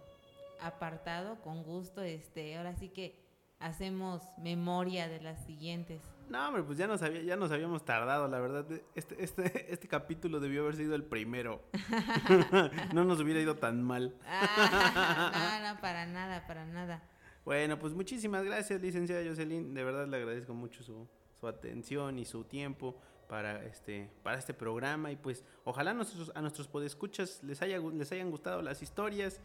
apartado, 0.61 1.39
con 1.41 1.63
gusto, 1.63 2.01
este, 2.01 2.57
ahora 2.57 2.75
sí 2.75 2.89
que 2.89 3.15
hacemos 3.59 4.21
memoria 4.37 5.07
de 5.07 5.21
las 5.21 5.43
siguientes. 5.45 6.01
No, 6.29 6.45
hombre, 6.47 6.61
pues 6.63 6.77
ya 6.77 6.87
nos, 6.87 7.01
había, 7.01 7.21
ya 7.21 7.35
nos 7.37 7.51
habíamos 7.51 7.85
tardado, 7.85 8.27
la 8.27 8.39
verdad. 8.39 8.65
Este, 8.95 9.23
este, 9.23 9.71
este 9.73 9.87
capítulo 9.87 10.39
debió 10.39 10.63
haber 10.63 10.75
sido 10.75 10.93
el 10.95 11.03
primero. 11.03 11.61
no 12.93 13.05
nos 13.05 13.19
hubiera 13.21 13.39
ido 13.39 13.55
tan 13.55 13.81
mal. 13.81 14.13
Ah, 14.25 15.59
no, 15.61 15.73
no, 15.73 15.81
para 15.81 16.05
nada, 16.05 16.45
para 16.45 16.65
nada. 16.65 17.01
Bueno, 17.47 17.79
pues 17.79 17.93
muchísimas 17.93 18.43
gracias, 18.43 18.81
licenciada 18.81 19.25
Jocelyn. 19.25 19.73
De 19.73 19.81
verdad 19.81 20.05
le 20.05 20.17
agradezco 20.17 20.53
mucho 20.53 20.83
su, 20.83 21.07
su 21.39 21.47
atención 21.47 22.19
y 22.19 22.25
su 22.25 22.43
tiempo 22.43 22.97
para 23.29 23.63
este, 23.63 24.10
para 24.21 24.38
este 24.38 24.53
programa. 24.53 25.13
Y 25.13 25.15
pues 25.15 25.45
ojalá 25.63 25.91
a 25.91 25.93
nuestros, 25.93 26.29
a 26.36 26.41
nuestros 26.41 26.67
podescuchas 26.67 27.41
les, 27.43 27.62
haya, 27.62 27.79
les 27.79 28.12
hayan 28.12 28.31
gustado 28.31 28.62
las 28.62 28.81
historias. 28.81 29.39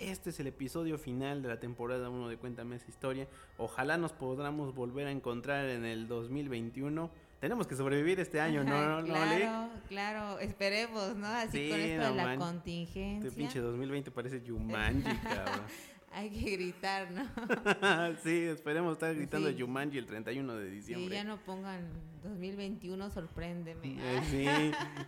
Este 0.00 0.30
es 0.30 0.40
el 0.40 0.48
episodio 0.48 0.98
final 0.98 1.42
de 1.42 1.48
la 1.48 1.60
temporada 1.60 2.10
1 2.10 2.28
de 2.28 2.36
Cuéntame 2.38 2.74
esa 2.74 2.88
historia. 2.88 3.28
Ojalá 3.56 3.98
nos 3.98 4.12
podamos 4.12 4.74
volver 4.74 5.06
a 5.06 5.12
encontrar 5.12 5.66
en 5.66 5.84
el 5.84 6.08
2021. 6.08 7.08
Tenemos 7.38 7.68
que 7.68 7.76
sobrevivir 7.76 8.18
este 8.18 8.40
año, 8.40 8.64
¿no? 8.64 8.70
¿No, 9.00 9.02
no, 9.02 9.14
Ale? 9.14 9.36
claro, 9.42 9.70
claro, 9.86 10.38
esperemos, 10.40 11.14
¿no? 11.14 11.28
Así 11.28 11.66
Sí, 11.66 11.70
con 11.70 11.78
esto 11.78 12.02
no 12.02 12.10
de 12.10 12.16
la 12.16 12.24
man. 12.24 12.38
contingencia. 12.40 13.28
Este 13.28 13.38
pinche 13.38 13.60
2020 13.60 14.10
parece 14.10 14.42
Yumanji, 14.42 15.16
cabrón. 15.22 15.93
Hay 16.14 16.30
que 16.30 16.50
gritar, 16.52 17.10
¿no? 17.10 17.24
sí, 18.22 18.44
esperemos 18.44 18.92
estar 18.94 19.14
gritando 19.14 19.48
Sí. 19.50 19.56
Yumanji 19.56 19.98
el 19.98 20.06
31 20.06 20.54
de 20.56 20.68
Sí, 20.68 20.74
diciembre. 20.76 21.14
ya 21.14 21.24
no 21.24 21.38
pongan 21.38 21.88
2021, 22.22 23.10
sorpréndeme. 23.10 23.96
Eh, 24.00 24.20
sí, 24.30 24.46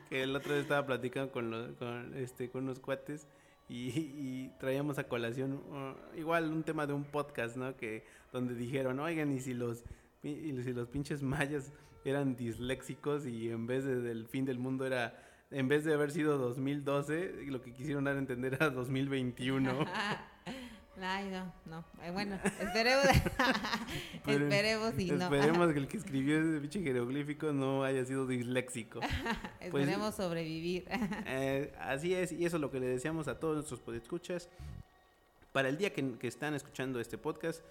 que 0.09 0.23
el 0.25 0.35
otro 0.35 0.53
día 0.53 0.63
estaba 0.63 0.85
platicando 0.85 1.31
con, 1.33 1.51
los, 1.51 1.73
con, 1.77 2.13
este, 2.17 2.51
con 2.51 2.65
unos 2.65 2.81
cuates 2.81 3.29
y, 3.69 3.89
y 3.91 4.53
traíamos 4.59 4.99
a 4.99 5.05
colación 5.05 5.55
uh, 5.55 6.19
igual 6.19 6.53
un 6.53 6.63
tema 6.65 6.87
de 6.87 6.93
un 6.93 7.05
podcast, 7.05 7.57
¿no? 7.57 7.77
Que 7.77 8.05
donde 8.33 8.55
dijeron, 8.55 8.99
oigan, 9.01 9.33
y 9.33 9.41
si 9.41 9.55
los, 9.55 9.85
y 10.23 10.53
si 10.63 10.73
los 10.73 10.89
pinches 10.89 11.23
mayas 11.23 11.73
eran 12.05 12.37
disléxicos 12.37 13.27
y 13.27 13.51
en 13.51 13.67
vez 13.67 13.85
de 13.85 14.01
del 14.01 14.27
fin 14.27 14.45
del 14.45 14.59
mundo 14.59 14.85
era 14.87 15.21
en 15.53 15.69
vez 15.69 15.85
de 15.85 15.95
haber 15.95 16.11
sido 16.11 16.39
2012, 16.39 17.45
lo 17.47 17.63
que 17.63 17.73
quisieron 17.73 18.05
dar 18.05 18.17
a 18.17 18.19
entender 18.19 18.55
era 18.55 18.71
2021. 18.71 19.73
Ay, 21.01 21.29
no, 21.31 21.53
no. 21.67 21.85
Bueno, 22.13 22.39
esperemos. 22.45 23.05
esperemos 24.27 24.99
y 24.99 25.11
no. 25.11 25.25
Esperemos 25.25 25.73
que 25.73 25.79
el 25.79 25.89
que 25.89 25.97
escribió 25.99 26.41
ese 26.41 26.61
pinche 26.61 26.83
jeroglífico 26.83 27.53
no 27.53 27.85
haya 27.85 28.05
sido 28.05 28.27
disléxico. 28.27 29.01
Pues, 29.71 29.83
esperemos 29.83 30.15
sobrevivir. 30.15 30.87
Eh, 31.27 31.75
así 31.81 32.15
es, 32.15 32.31
y 32.31 32.45
eso 32.45 32.57
es 32.57 32.61
lo 32.61 32.71
que 32.71 32.79
le 32.79 32.87
deseamos 32.87 33.27
a 33.27 33.41
todos 33.41 33.57
nuestros 33.57 33.81
podescuchas. 33.81 34.49
Para 35.53 35.69
el 35.69 35.77
día 35.77 35.93
que, 35.93 36.17
que 36.19 36.29
están 36.29 36.55
escuchando 36.55 37.01
este 37.01 37.19
podcast, 37.19 37.63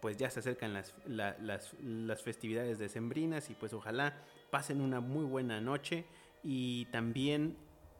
pues 0.00 0.16
ya 0.16 0.30
se 0.30 0.40
acercan 0.40 0.72
las, 0.72 0.94
las, 1.06 1.74
las 1.82 2.22
festividades 2.22 2.78
decembrinas 2.78 3.50
y 3.50 3.54
pues 3.54 3.72
ojalá 3.72 4.14
pasen 4.50 4.80
una 4.80 5.00
muy 5.00 5.24
buena 5.24 5.60
noche 5.60 6.06
y 6.42 6.86
también 6.86 7.56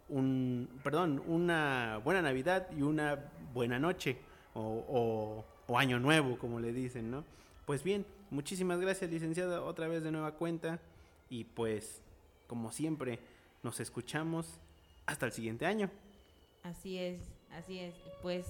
un, 0.09 0.69
perdón, 0.83 1.23
una 1.27 2.01
buena 2.05 2.23
Navidad 2.23 2.69
y 2.77 2.83
una 2.83 3.31
buena 3.53 3.79
noche 3.79 4.19
o, 4.55 5.45
año 5.77 5.99
nuevo, 5.99 6.39
como 6.39 6.61
le 6.61 6.73
dicen, 6.73 7.11
¿no? 7.11 7.25
Pues 7.67 7.83
bien, 7.83 8.07
muchísimas 8.31 8.81
gracias, 8.81 9.11
licenciada, 9.11 9.63
otra 9.63 9.89
vez 9.89 10.03
de 10.03 10.11
nueva 10.11 10.33
cuenta. 10.33 10.79
Y 11.29 11.45
pues, 11.45 12.01
como 12.47 12.71
siempre, 12.71 13.19
nos 13.63 13.81
escuchamos 13.81 14.61
hasta 15.07 15.27
el 15.27 15.33
siguiente 15.33 15.67
año. 15.67 15.91
Así 16.63 16.99
es, 16.99 17.21
así 17.51 17.79
es. 17.79 17.95
Pues 18.23 18.47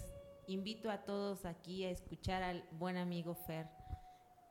invito 0.47 0.91
a 0.91 0.99
todos 0.99 1.45
aquí 1.45 1.85
a 1.85 1.91
escuchar 1.91 2.43
al 2.43 2.65
buen 2.73 2.97
amigo 2.97 3.35
Fer 3.35 3.67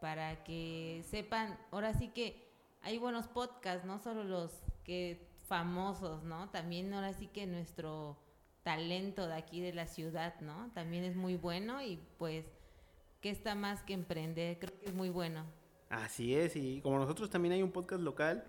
para 0.01 0.43
que 0.43 1.03
sepan, 1.09 1.57
ahora 1.71 1.93
sí 1.93 2.09
que 2.09 2.51
hay 2.81 2.97
buenos 2.97 3.27
podcasts, 3.27 3.85
no 3.85 3.99
solo 3.99 4.23
los 4.25 4.51
que 4.83 5.25
famosos, 5.47 6.23
¿no? 6.23 6.49
También 6.49 6.93
ahora 6.93 7.13
sí 7.13 7.27
que 7.27 7.45
nuestro 7.45 8.17
talento 8.63 9.27
de 9.27 9.35
aquí 9.35 9.61
de 9.61 9.73
la 9.73 9.87
ciudad, 9.87 10.39
¿no? 10.41 10.71
También 10.73 11.03
es 11.03 11.15
muy 11.15 11.35
bueno 11.35 11.81
y 11.81 11.99
pues, 12.17 12.45
¿qué 13.21 13.29
está 13.29 13.55
más 13.55 13.83
que 13.83 13.93
emprender? 13.93 14.57
Creo 14.59 14.79
que 14.79 14.85
es 14.87 14.93
muy 14.93 15.09
bueno. 15.09 15.45
Así 15.89 16.35
es, 16.35 16.55
y 16.55 16.81
como 16.81 16.97
nosotros 16.97 17.29
también 17.29 17.53
hay 17.53 17.61
un 17.61 17.71
podcast 17.71 18.01
local 18.01 18.43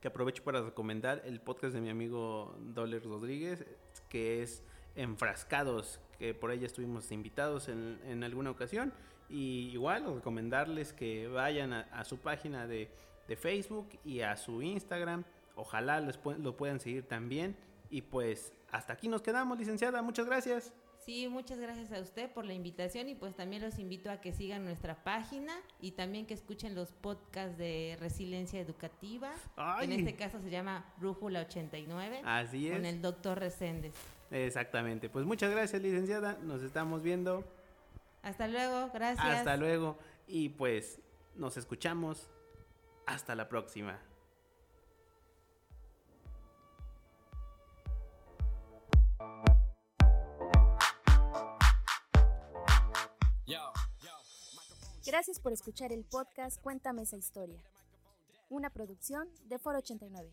que 0.00 0.08
aprovecho 0.08 0.42
para 0.44 0.62
recomendar, 0.62 1.22
el 1.24 1.40
podcast 1.40 1.74
de 1.74 1.80
mi 1.80 1.90
amigo 1.90 2.56
Doller 2.60 3.02
Rodríguez, 3.04 3.64
que 4.08 4.42
es 4.42 4.62
Enfrascados, 4.94 6.00
que 6.18 6.32
por 6.32 6.50
ahí 6.50 6.64
estuvimos 6.64 7.10
invitados 7.12 7.68
en, 7.68 8.00
en 8.04 8.24
alguna 8.24 8.50
ocasión. 8.50 8.92
Y 9.28 9.70
igual, 9.72 10.04
recomendarles 10.14 10.92
que 10.92 11.26
vayan 11.28 11.72
a, 11.72 12.04
su 12.04 12.18
página 12.18 12.66
de, 12.66 12.88
de, 13.26 13.36
Facebook 13.36 13.88
y 14.04 14.20
a 14.20 14.36
su 14.36 14.62
Instagram. 14.62 15.24
Ojalá 15.56 16.00
les 16.00 16.18
lo 16.38 16.56
puedan 16.56 16.80
seguir 16.80 17.06
también. 17.06 17.56
Y 17.90 18.02
pues 18.02 18.52
hasta 18.76 18.92
aquí 18.92 19.08
nos 19.08 19.22
quedamos, 19.22 19.58
licenciada. 19.58 20.02
Muchas 20.02 20.26
gracias. 20.26 20.72
Sí, 21.04 21.28
muchas 21.28 21.58
gracias 21.58 21.92
a 21.92 22.00
usted 22.00 22.30
por 22.32 22.44
la 22.44 22.52
invitación 22.52 23.08
y 23.08 23.14
pues 23.14 23.36
también 23.36 23.62
los 23.62 23.78
invito 23.78 24.10
a 24.10 24.20
que 24.20 24.32
sigan 24.32 24.64
nuestra 24.64 25.04
página 25.04 25.54
y 25.80 25.92
también 25.92 26.26
que 26.26 26.34
escuchen 26.34 26.74
los 26.74 26.90
podcasts 26.92 27.56
de 27.56 27.96
Resiliencia 28.00 28.60
Educativa. 28.60 29.32
En 29.80 29.92
este 29.92 30.16
caso 30.16 30.40
se 30.40 30.50
llama 30.50 30.84
Brújula 30.98 31.42
89. 31.42 32.22
Así 32.24 32.68
es. 32.68 32.74
Con 32.74 32.86
el 32.86 33.00
doctor 33.00 33.38
Reséndez. 33.38 33.94
Exactamente. 34.32 35.08
Pues 35.08 35.24
muchas 35.24 35.52
gracias, 35.52 35.80
licenciada. 35.80 36.38
Nos 36.42 36.62
estamos 36.62 37.02
viendo. 37.02 37.44
Hasta 38.22 38.48
luego, 38.48 38.90
gracias. 38.92 39.24
Hasta 39.24 39.56
luego. 39.56 39.98
Y 40.26 40.48
pues 40.48 40.98
nos 41.36 41.56
escuchamos. 41.56 42.28
Hasta 43.06 43.36
la 43.36 43.48
próxima. 43.48 44.00
Gracias 55.06 55.38
por 55.38 55.52
escuchar 55.52 55.92
el 55.92 56.04
podcast 56.04 56.60
Cuéntame 56.60 57.02
esa 57.02 57.16
historia, 57.16 57.62
una 58.50 58.70
producción 58.70 59.28
de 59.44 59.56
Foro 59.56 59.78
89. 59.78 60.28